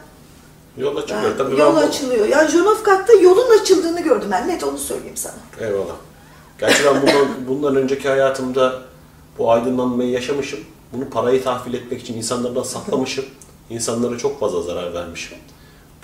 [0.78, 1.40] Yol açılıyor.
[1.40, 2.28] ben, yol açılıyor.
[2.28, 2.52] Yani
[2.86, 4.48] God'da yolun açıldığını gördüm ben.
[4.48, 5.34] Net onu söyleyeyim sana.
[5.60, 5.96] Eyvallah.
[6.60, 8.82] Gerçi ben bundan, bundan önceki hayatımda
[9.38, 10.60] bu aydınlanmayı yaşamışım.
[10.94, 13.26] Bunu parayı tahvil etmek için insanlardan saklamışım.
[13.70, 15.38] İnsanlara çok fazla zarar vermişim.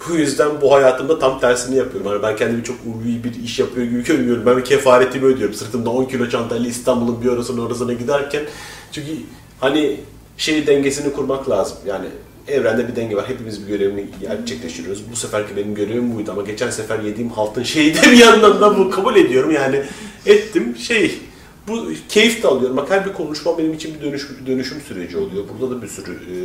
[0.10, 2.12] Bu yüzden bu hayatımda tam tersini yapıyorum.
[2.12, 4.46] Yani ben kendimi çok ulvi bir iş yapıyor gibi görmüyorum.
[4.46, 5.56] Ben kefaretimi ödüyorum.
[5.56, 8.44] Sırtımda 10 kilo çantayla İstanbul'un bir orasına orasına giderken.
[8.92, 9.12] Çünkü
[9.60, 10.00] hani
[10.38, 11.78] şey dengesini kurmak lazım.
[11.86, 12.06] Yani
[12.48, 13.30] evrende bir denge var.
[13.30, 15.12] Hepimiz bir görevini gerçekleştiriyoruz.
[15.12, 18.90] Bu seferki benim görevim buydu ama geçen sefer yediğim haltın şeyi bir yandan da bu
[18.90, 19.52] kabul ediyorum.
[19.52, 19.84] Yani
[20.26, 21.20] ettim şey
[21.68, 22.78] bu keyif de alıyorum.
[22.78, 25.44] Bak her bir konuşma benim için bir dönüşüm, dönüşüm süreci oluyor.
[25.60, 26.36] Burada da bir sürü e,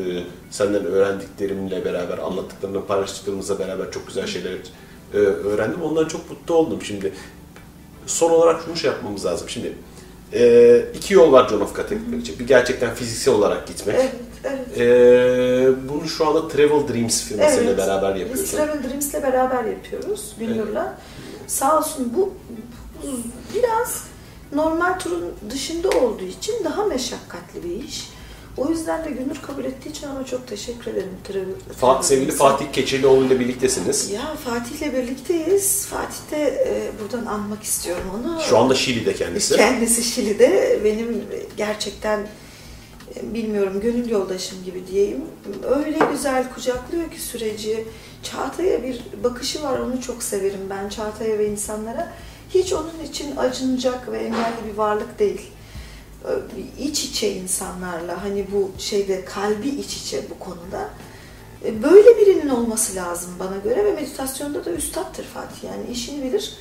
[0.51, 4.53] senden öğrendiklerimle beraber, anlattıklarımla paylaştıklarımızla beraber çok güzel şeyler
[5.15, 5.83] e, öğrendim.
[5.83, 7.13] Ondan çok mutlu oldum şimdi.
[8.07, 9.49] Son olarak şunu şey yapmamız lazım.
[9.49, 9.73] Şimdi
[10.33, 12.39] e, iki yol var John of God'a gitmek için.
[12.39, 13.97] Bir gerçekten fiziksel olarak gitmek.
[13.97, 14.13] Evet,
[14.45, 14.79] evet.
[14.81, 17.79] E, bunu şu anda Travel Dreams firmasıyla Evet.
[17.79, 18.51] beraber Biz yapıyoruz.
[18.51, 20.99] Travel Dreams'le beraber yapıyoruz Güngör'la.
[21.47, 22.35] Sağ olsun bu,
[23.03, 23.09] bu
[23.55, 24.05] biraz
[24.53, 28.11] normal turun dışında olduğu için daha meşakkatli bir iş.
[28.57, 31.11] O yüzden de Gündür kabul ettiği için ona çok teşekkür ederim.
[31.25, 31.45] Travel,
[31.81, 32.33] Fa- sevgili.
[32.33, 34.11] Fatih Keçelioğlu ile birliktesiniz.
[34.11, 35.87] Ya Fatih'le birlikteyiz.
[35.87, 38.41] Fatih de e, buradan anmak istiyorum onu.
[38.49, 39.57] Şu anda Şili'de kendisi.
[39.57, 41.25] Kendisi Şili'de benim
[41.57, 42.21] gerçekten
[43.17, 45.25] e, bilmiyorum gönül yoldaşım gibi diyeyim.
[45.77, 47.85] Öyle güzel kucaklıyor ki süreci.
[48.23, 52.13] Çağatay'a bir bakışı var onu çok severim ben Çağatay'a ve insanlara.
[52.55, 55.41] Hiç onun için acınacak ve engelli bir varlık değil.
[56.25, 56.41] Ö-
[56.79, 60.89] İç içe insanlarla hani bu şeyde kalbi iç içe bu konuda.
[61.65, 66.53] E, Böyle birinin olması lazım bana göre ve meditasyonda da üstattır Fatih yani işini bilir.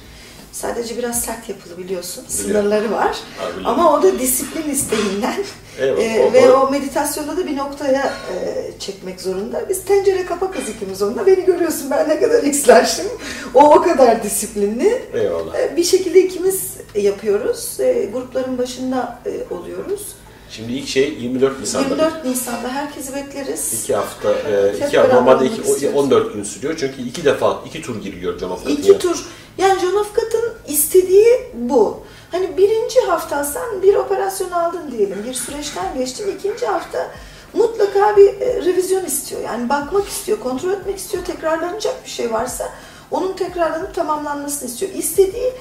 [0.62, 2.24] Sadece biraz sert yapılı biliyorsun.
[2.28, 3.18] Sınırları var.
[3.39, 3.66] Biliyorum.
[3.66, 5.36] Ama o da disiplin isteğinden
[5.80, 9.70] Evet, e, o- ve o- meditasyonda da bir noktaya e, çekmek zorunda.
[9.70, 11.26] Biz tencere kapak ikimiz onunla.
[11.28, 13.06] Beni görüyorsun ben ne kadar x'lerşim.
[13.53, 15.01] O o kadar disiplinli.
[15.14, 15.56] Eyvallah.
[15.60, 17.80] E, Bir şekilde ikimiz yapıyoruz.
[17.80, 20.01] E, grupların başında e, oluyoruz.
[20.49, 21.84] Şimdi ilk şey 24 Nisan'da.
[21.88, 23.74] 24 Nisan'da herkesi bekleriz.
[23.84, 25.99] İki hafta, e, iki hafta normalde iki, o- istiyoruz.
[25.99, 26.76] 14 gün sürüyor.
[26.80, 29.26] Çünkü iki defa, iki tur giriyor John of İki tur.
[29.58, 31.99] Yani John of God'un istediği bu.
[32.32, 36.38] Hani birinci hafta sen bir operasyon aldın diyelim, bir süreçten geçtin.
[36.38, 37.12] ikinci hafta
[37.53, 39.41] mutlaka bir e, revizyon istiyor.
[39.41, 41.26] Yani bakmak istiyor, kontrol etmek istiyor.
[41.26, 42.70] Tekrarlanacak bir şey varsa
[43.12, 44.91] onun tekrarlanıp tamamlanmasını istiyor.
[44.93, 45.53] İstediği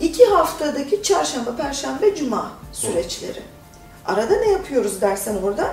[0.00, 3.42] iki haftadaki çarşamba, perşembe, cuma süreçleri.
[4.06, 5.72] Arada ne yapıyoruz dersen orada?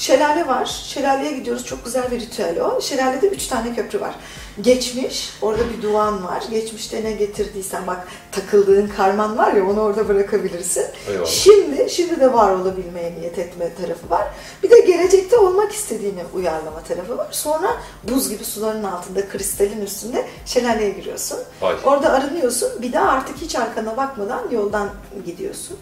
[0.00, 0.66] Şelale var.
[0.66, 1.66] Şelaleye gidiyoruz.
[1.66, 2.80] Çok güzel bir ritüel o.
[2.80, 4.14] Şelalede üç tane köprü var.
[4.60, 6.44] Geçmiş, orada bir duvan var.
[6.50, 10.84] Geçmişte ne getirdiysen bak takıldığın karman var ya onu orada bırakabilirsin.
[11.08, 11.26] Eyvallah.
[11.26, 14.26] Şimdi, şimdi de var olabilmeye niyet etme tarafı var.
[14.62, 17.28] Bir de gelecekte olmak istediğini uyarlama tarafı var.
[17.30, 21.38] Sonra buz gibi suların altında, kristalin üstünde şelaleye giriyorsun.
[21.60, 21.74] Vay.
[21.84, 22.82] Orada arınıyorsun.
[22.82, 24.90] Bir daha artık hiç arkana bakmadan yoldan
[25.26, 25.76] gidiyorsun.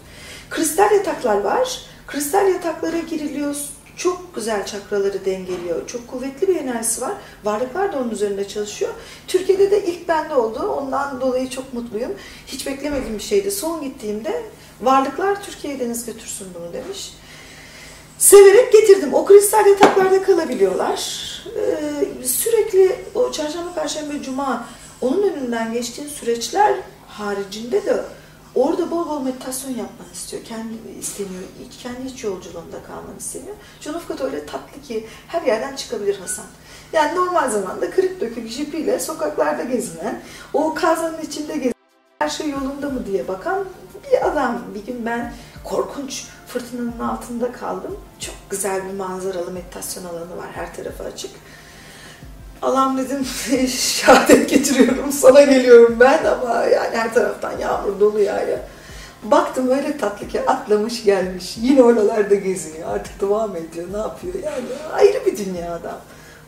[0.49, 1.81] Kristal yataklar var.
[2.07, 3.55] Kristal yataklara giriliyor.
[3.99, 5.87] Çok güzel çakraları dengeliyor.
[5.87, 7.13] Çok kuvvetli bir enerjisi var.
[7.43, 8.91] Varlıklar da onun üzerinde çalışıyor.
[9.27, 10.59] Türkiye'de de ilk bende oldu.
[10.59, 12.11] Ondan dolayı çok mutluyum.
[12.47, 13.51] Hiç beklemediğim bir şeydi.
[13.51, 14.43] Son gittiğimde
[14.81, 17.13] varlıklar Türkiye'ye deniz götürsün bunu demiş.
[18.17, 19.13] Severek getirdim.
[19.13, 20.99] O kristal yataklarda kalabiliyorlar.
[21.57, 24.67] Ee, sürekli o çarşamba, perşembe, cuma
[25.01, 26.75] onun önünden geçtiğin süreçler
[27.07, 28.03] haricinde de
[28.55, 30.43] orada bol bol meditasyon yapmanı istiyor.
[30.43, 31.43] Kendi istemiyor.
[31.83, 33.55] Kendi iç yolculuğunda kalmanı istemiyor.
[34.07, 36.45] God öyle tatlı ki her yerden çıkabilir Hasan.
[36.93, 40.21] Yani normal zamanda kırık dökük jipiyle sokaklarda gezinen,
[40.53, 41.73] o kazanın içinde gezinen,
[42.19, 43.65] her şey yolunda mı diye bakan
[44.11, 44.61] bir adam.
[44.75, 45.33] Bir gün ben
[45.63, 47.97] korkunç fırtınanın altında kaldım.
[48.19, 50.47] Çok güzel bir manzaralı meditasyon alanı var.
[50.53, 51.31] Her tarafı açık.
[52.61, 53.25] Allah'ım dedim
[53.67, 58.57] şehadet getiriyorum sana geliyorum ben ama yani her taraftan yağmur dolu yağıyor.
[59.23, 61.57] Baktım öyle tatlı ki atlamış gelmiş.
[61.61, 62.89] Yine oralarda geziniyor.
[62.89, 63.87] Artık devam ediyor.
[63.93, 64.65] Ne yapıyor yani?
[64.93, 65.97] Ayrı bir dünya adam.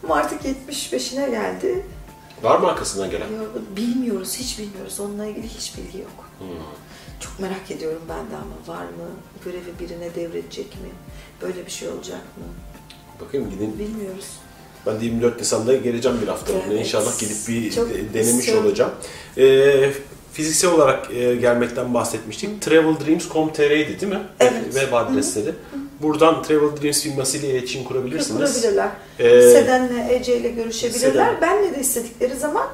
[0.04, 1.86] Ama artık 75'ine geldi.
[2.44, 3.28] Var mı arkasından gelen?
[3.76, 5.00] Bilmiyoruz, hiç bilmiyoruz.
[5.00, 6.30] Onunla ilgili hiç bilgi yok.
[6.40, 6.48] Hmm.
[7.20, 9.08] Çok merak ediyorum ben de ama var mı?
[9.46, 10.90] Görevi birine devredecek mi?
[11.42, 12.44] Böyle bir şey olacak mı?
[13.22, 13.80] Bakayım gidin.
[13.80, 14.28] Bilmiyoruz.
[14.86, 16.64] Ben de 24 Nisan'da geleceğim bir haftalığına.
[16.70, 16.80] Evet.
[16.80, 18.66] İnşallah gidip bir Çok de- denemiş istiyorum.
[18.66, 18.92] olacağım.
[19.38, 19.90] Ee,
[20.34, 22.62] fiziksel olarak e, gelmekten bahsetmiştik.
[22.62, 24.20] TravelDreams.com.tr'ydi değil mi?
[24.40, 24.54] Evet.
[24.74, 25.52] Web adresleri.
[26.02, 28.54] Buradan Travel Dreams firmasıyla iletişim kurabilirsiniz.
[28.54, 28.90] Kurabilirler.
[29.20, 31.00] Ee, Seden'le, Ece ile görüşebilirler.
[31.12, 31.42] Seden.
[31.42, 32.68] Benle de istedikleri zaman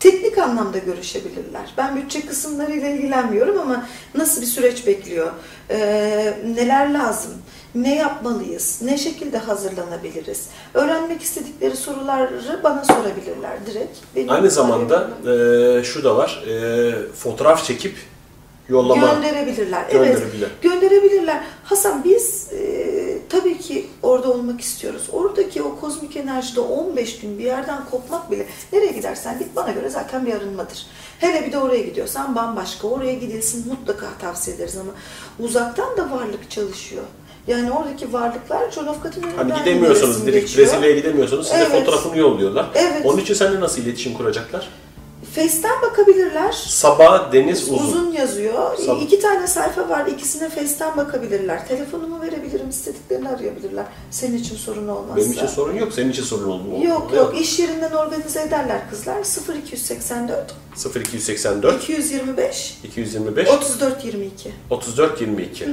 [0.00, 1.74] teknik anlamda görüşebilirler.
[1.78, 5.30] Ben bütçe kısımlarıyla ilgilenmiyorum ama nasıl bir süreç bekliyor?
[5.70, 7.32] Ee, neler lazım?
[7.74, 8.78] Ne yapmalıyız?
[8.82, 10.48] Ne şekilde hazırlanabiliriz?
[10.74, 13.98] Öğrenmek istedikleri soruları bana sorabilirler direkt.
[14.16, 16.44] Benim Aynı zamanda e, şu da var.
[16.48, 17.96] E, fotoğraf çekip
[18.68, 19.84] yollama gönderebilirler.
[19.90, 20.14] Evet.
[20.14, 20.48] gönderebilir.
[20.62, 21.44] Gönderebilirler.
[21.64, 25.08] Hasan biz e, tabii ki orada olmak istiyoruz.
[25.12, 29.88] Oradaki o kozmik enerjide 15 gün bir yerden kopmak bile nereye gidersen git bana göre
[29.88, 30.86] zaten bir arınmadır.
[31.18, 32.88] Hele bir de oraya gidiyorsan bambaşka.
[32.88, 34.92] Oraya gidilsin mutlaka tavsiye ederiz ama
[35.38, 37.04] uzaktan da varlık çalışıyor.
[37.46, 40.68] Yani oradaki varlıklar John of God'un önünden Hani gidemiyorsanız, direkt geçiyor.
[40.68, 41.78] Brezilya'ya gidemiyorsanız size Evet.
[41.80, 42.66] fotoğrafını yolluyorlar.
[42.74, 43.06] Evet.
[43.06, 44.68] Onun için seninle nasıl iletişim kuracaklar?
[45.34, 46.52] Face'ten bakabilirler.
[46.52, 47.86] Sabah Deniz Uzun.
[47.86, 48.78] Uzun yazıyor.
[48.78, 50.06] Sab- İki tane sayfa var.
[50.06, 51.68] İkisine Face'ten bakabilirler.
[51.68, 52.68] Telefonumu verebilirim.
[52.68, 53.84] istediklerini arayabilirler.
[54.10, 55.16] Senin için sorun olmazsa.
[55.16, 56.84] Benim için sorun yok, senin için sorun mu?
[56.84, 57.34] Yok yok.
[57.40, 59.16] İş yerinden organize ederler kızlar.
[59.56, 60.54] 0284
[61.12, 65.68] 0284 225 225 34 22 34 22.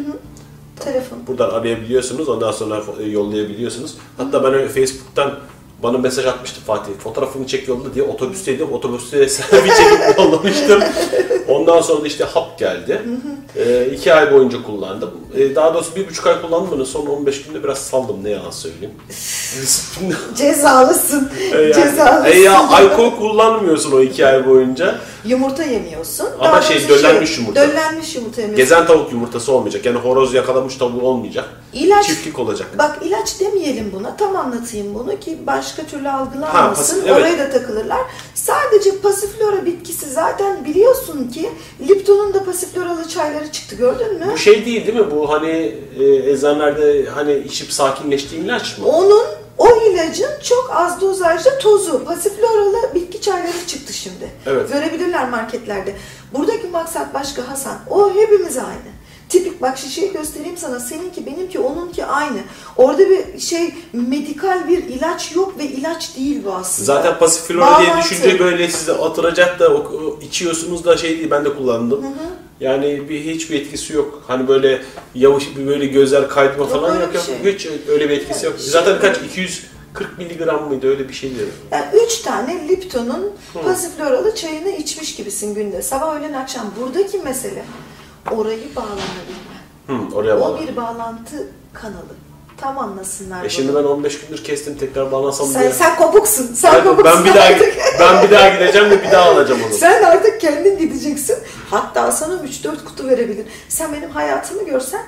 [0.84, 1.20] telefon.
[1.28, 3.96] Buradan arayabiliyorsunuz, ondan sonra e, yollayabiliyorsunuz.
[4.18, 5.40] Hatta ben öyle Facebook'tan
[5.84, 6.92] bana mesaj atmıştı Fatih.
[7.00, 8.72] Fotoğrafını çek yolla diye otobüsteydim.
[8.74, 10.84] Otobüste selfie çekip yollamıştım.
[11.48, 13.02] Ondan sonra da işte hap geldi.
[13.56, 15.12] Ee, iki ay boyunca kullandım.
[15.36, 16.86] Ee, daha doğrusu bir buçuk ay kullandım bunu.
[16.86, 18.94] Son 15 günde biraz saldım ne yalan söyleyeyim.
[20.36, 21.30] Cezalısın.
[21.54, 22.32] E yani, Cezalısın.
[22.32, 25.00] e ya alkol kullanmıyorsun o iki ay boyunca.
[25.26, 26.28] Yumurta yemiyorsun.
[26.40, 27.62] Ama Daha şey, döllenmiş yumurta.
[27.68, 28.64] Döllenmiş yumurta yemiyorsun.
[28.64, 29.86] Gezen tavuk yumurtası olmayacak.
[29.86, 31.50] Yani horoz yakalamış tavuğu olmayacak.
[31.74, 32.68] İlaç Çiftlik olacak.
[32.78, 34.18] Bak ilaç demeyelim buna.
[34.18, 36.96] Tam anlatayım bunu ki başka türlü Ha, algılanmasın.
[37.02, 37.22] pasif- evet.
[37.22, 38.00] Oraya da takılırlar.
[38.36, 41.50] Sadece pasiflora bitkisi zaten biliyorsun ki
[41.90, 44.30] Lipton'un da pasifloralı çayları çıktı gördün mü?
[44.34, 45.12] Bu şey değil değil mi?
[45.12, 48.86] Bu hani e, eczanelerde hani içip sakinleştiğin ilaç mı?
[48.88, 49.26] Onun
[49.58, 54.32] O ilacın çok az dozajda tozu, pasifloralı bitki çayları çıktı şimdi.
[54.46, 54.74] Evet.
[54.74, 55.96] Görebilirler marketlerde.
[56.34, 57.78] Buradaki maksat başka Hasan.
[57.90, 58.92] O hepimiz aynı.
[59.30, 60.80] Tipik bak şişeyi göstereyim sana.
[60.80, 62.38] Seninki, benimki, onunki aynı.
[62.78, 66.86] Orada bir şey medikal bir ilaç yok ve ilaç değil bu aslında.
[66.86, 68.10] Zaten pasif flora diye Bağlantı.
[68.10, 72.06] düşünce böyle size atıracak da o, o içiyorsunuz da şey değil ben de kullandım.
[72.62, 74.24] Yani bir hiçbir etkisi yok.
[74.28, 74.82] Hani böyle
[75.16, 77.54] yavaş bir böyle gözler Yok, falan yok şey.
[77.54, 78.60] Hiç öyle bir etkisi yok.
[78.60, 81.46] Şey Zaten kaç 240 miligram mıydı öyle bir şeydi.
[81.72, 83.32] Yani üç tane Lipton'un
[83.64, 85.82] pasifloralı çayını içmiş gibisin günde.
[85.82, 86.74] Sabah, öğlen, akşam.
[86.82, 87.66] Buradaki mesele
[88.32, 90.10] orayı bağlanabilmen.
[90.10, 90.68] Hı, oraya O bağlı.
[90.68, 92.16] bir bağlantı kanalı.
[92.62, 95.72] Tam anlasınlar E şimdi ben 15 gündür kestim tekrar bağlansam sen, diye.
[95.72, 96.54] sen kopuksun.
[96.54, 97.74] Sen Ben, kopuksun ben bir daha artık.
[98.00, 99.74] ben bir daha gideceğim ve bir daha alacağım onu.
[99.74, 101.36] Sen artık kendin gideceksin.
[101.70, 103.46] Hatta sana 3-4 kutu verebilir.
[103.70, 105.02] Sen benim hayatımı görsen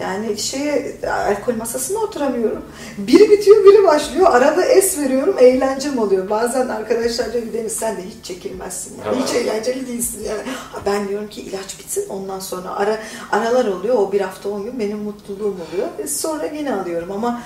[0.00, 2.62] yani şeye alkol masasına oturamıyorum.
[2.98, 4.26] Biri bitiyor biri başlıyor.
[4.30, 6.30] Arada es veriyorum eğlencem oluyor.
[6.30, 8.94] Bazen arkadaşlarla bir Deniz sen de hiç çekilmezsin.
[9.06, 9.22] Yani.
[9.22, 10.42] Hiç eğlenceli değilsin yani.
[10.86, 12.98] Ben diyorum ki ilaç bitsin ondan sonra ara
[13.32, 13.94] aralar oluyor.
[13.94, 15.88] O bir hafta on gün benim mutluluğum oluyor.
[15.98, 17.42] Ve sonra yine alıyorum ama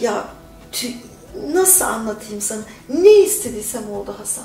[0.00, 0.24] ya
[1.52, 2.60] nasıl anlatayım sana?
[2.88, 4.44] Ne istediysem oldu Hasan.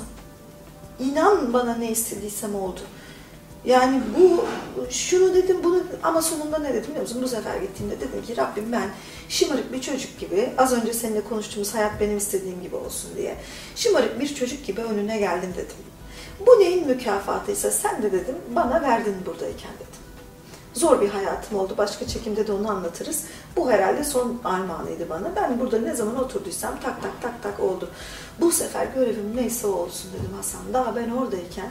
[1.00, 2.80] İnan bana ne istediysem oldu.
[3.64, 4.44] Yani bu
[4.90, 7.22] şunu dedim bunu ama sonunda ne dedim biliyor musun?
[7.22, 8.90] Bu sefer gittiğimde dedim ki Rabbim ben
[9.28, 13.36] şımarık bir çocuk gibi az önce seninle konuştuğumuz hayat benim istediğim gibi olsun diye.
[13.76, 15.76] Şımarık bir çocuk gibi önüne geldim dedim.
[16.46, 19.98] Bu neyin mükafatıysa sen de dedim bana verdin buradayken dedim.
[20.74, 21.74] Zor bir hayatım oldu.
[21.78, 23.24] Başka çekimde de onu anlatırız.
[23.56, 25.36] Bu herhalde son armağanıydı bana.
[25.36, 27.90] Ben burada ne zaman oturduysam tak tak tak tak oldu.
[28.40, 30.60] Bu sefer görevim neyse olsun dedim Hasan.
[30.72, 31.70] Daha ben oradayken.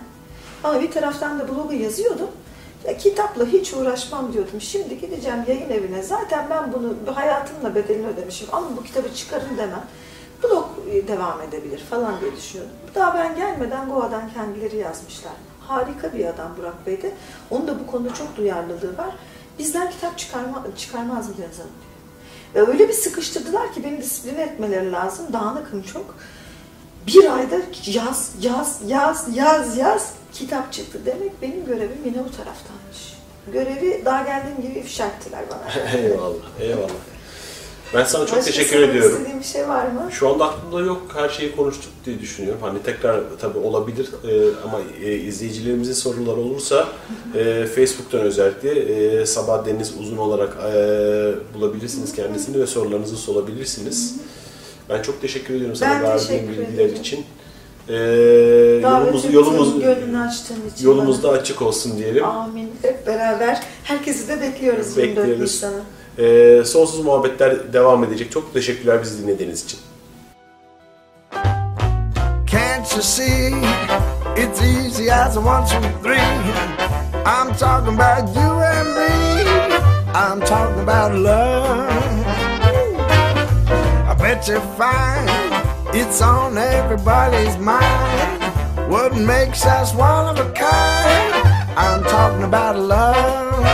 [0.67, 2.29] Ama bir taraftan da blogu yazıyordum.
[2.85, 4.61] Ya kitapla hiç uğraşmam diyordum.
[4.61, 6.03] Şimdi gideceğim yayın evine.
[6.03, 8.47] Zaten ben bunu bu hayatımla bedelini ödemişim.
[8.51, 9.83] Ama bu kitabı çıkarın demem.
[10.43, 12.75] Blog e, devam edebilir falan diye düşünüyordum.
[12.95, 15.33] Daha ben gelmeden Goa'dan kendileri yazmışlar.
[15.67, 17.11] Harika bir adam Burak Bey de.
[17.51, 19.15] Onun da bu konuda çok duyarlılığı var.
[19.59, 21.71] Bizden kitap çıkarma, çıkarmaz mı yazalım.
[22.55, 25.25] Ve öyle bir sıkıştırdılar ki beni disipline etmeleri lazım.
[25.33, 26.15] Dağınıkım çok.
[27.07, 30.99] Bir ayda yaz, yaz, yaz, yaz, yaz kitap çıktı.
[31.05, 33.17] Demek benim görevim yine o taraftaymış.
[33.53, 35.83] Görevi daha geldiğim gibi ifşa ettiler bana.
[35.97, 36.89] eyvallah, eyvallah.
[37.93, 39.11] Ben sana çok Başka teşekkür ediyorum.
[39.11, 40.09] istediğin bir şey var mı?
[40.11, 41.01] Şu anda aklımda yok.
[41.15, 42.61] Her şeyi konuştuk diye düşünüyorum.
[42.61, 46.87] Hani tekrar tabii olabilir e, ama e, izleyicilerimizin soruları olursa
[47.35, 50.73] e, Facebook'tan özellikle e, Sabah Deniz Uzun olarak e,
[51.53, 54.15] bulabilirsiniz kendisini ve sorularınızı sorabilirsiniz.
[54.89, 57.25] Ben çok teşekkür ediyorum sana Ben verdiğin bilgiler için.
[57.89, 57.95] E,
[58.83, 62.25] yolumuz, yolumuz, gönlünü açtığın için yolumuz da açık olsun diyelim.
[62.25, 62.71] Amin.
[62.81, 63.61] Hep beraber.
[63.83, 65.63] Herkesi de bekliyoruz 24 Bekliyoruz.
[66.17, 68.31] E, sonsuz muhabbetler devam edecek.
[68.31, 69.79] Çok teşekkürler bizi dinlediğiniz için.
[72.51, 73.53] Can't you see?
[74.37, 76.17] It's easy as a one, two, three.
[77.25, 79.07] I'm talking about you and me.
[80.13, 81.89] I'm talking about love.
[84.09, 85.46] I bet you find
[85.97, 88.43] it's on everybody's mind.
[88.91, 91.33] What makes us one of a kind?
[91.75, 93.65] I'm talking about love.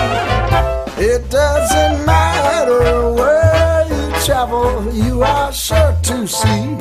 [0.98, 6.78] It doesn't matter where you travel, you are sure to see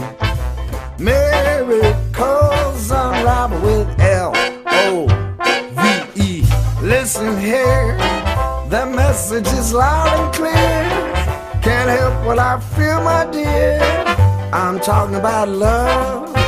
[0.99, 4.33] miracles unravel with L
[4.67, 5.07] O
[5.77, 6.45] V E.
[6.81, 7.97] Listen here,
[8.69, 10.53] the message is loud and clear.
[11.63, 14.12] Can't help what I feel, my dear.
[14.55, 16.42] I'm talking about love.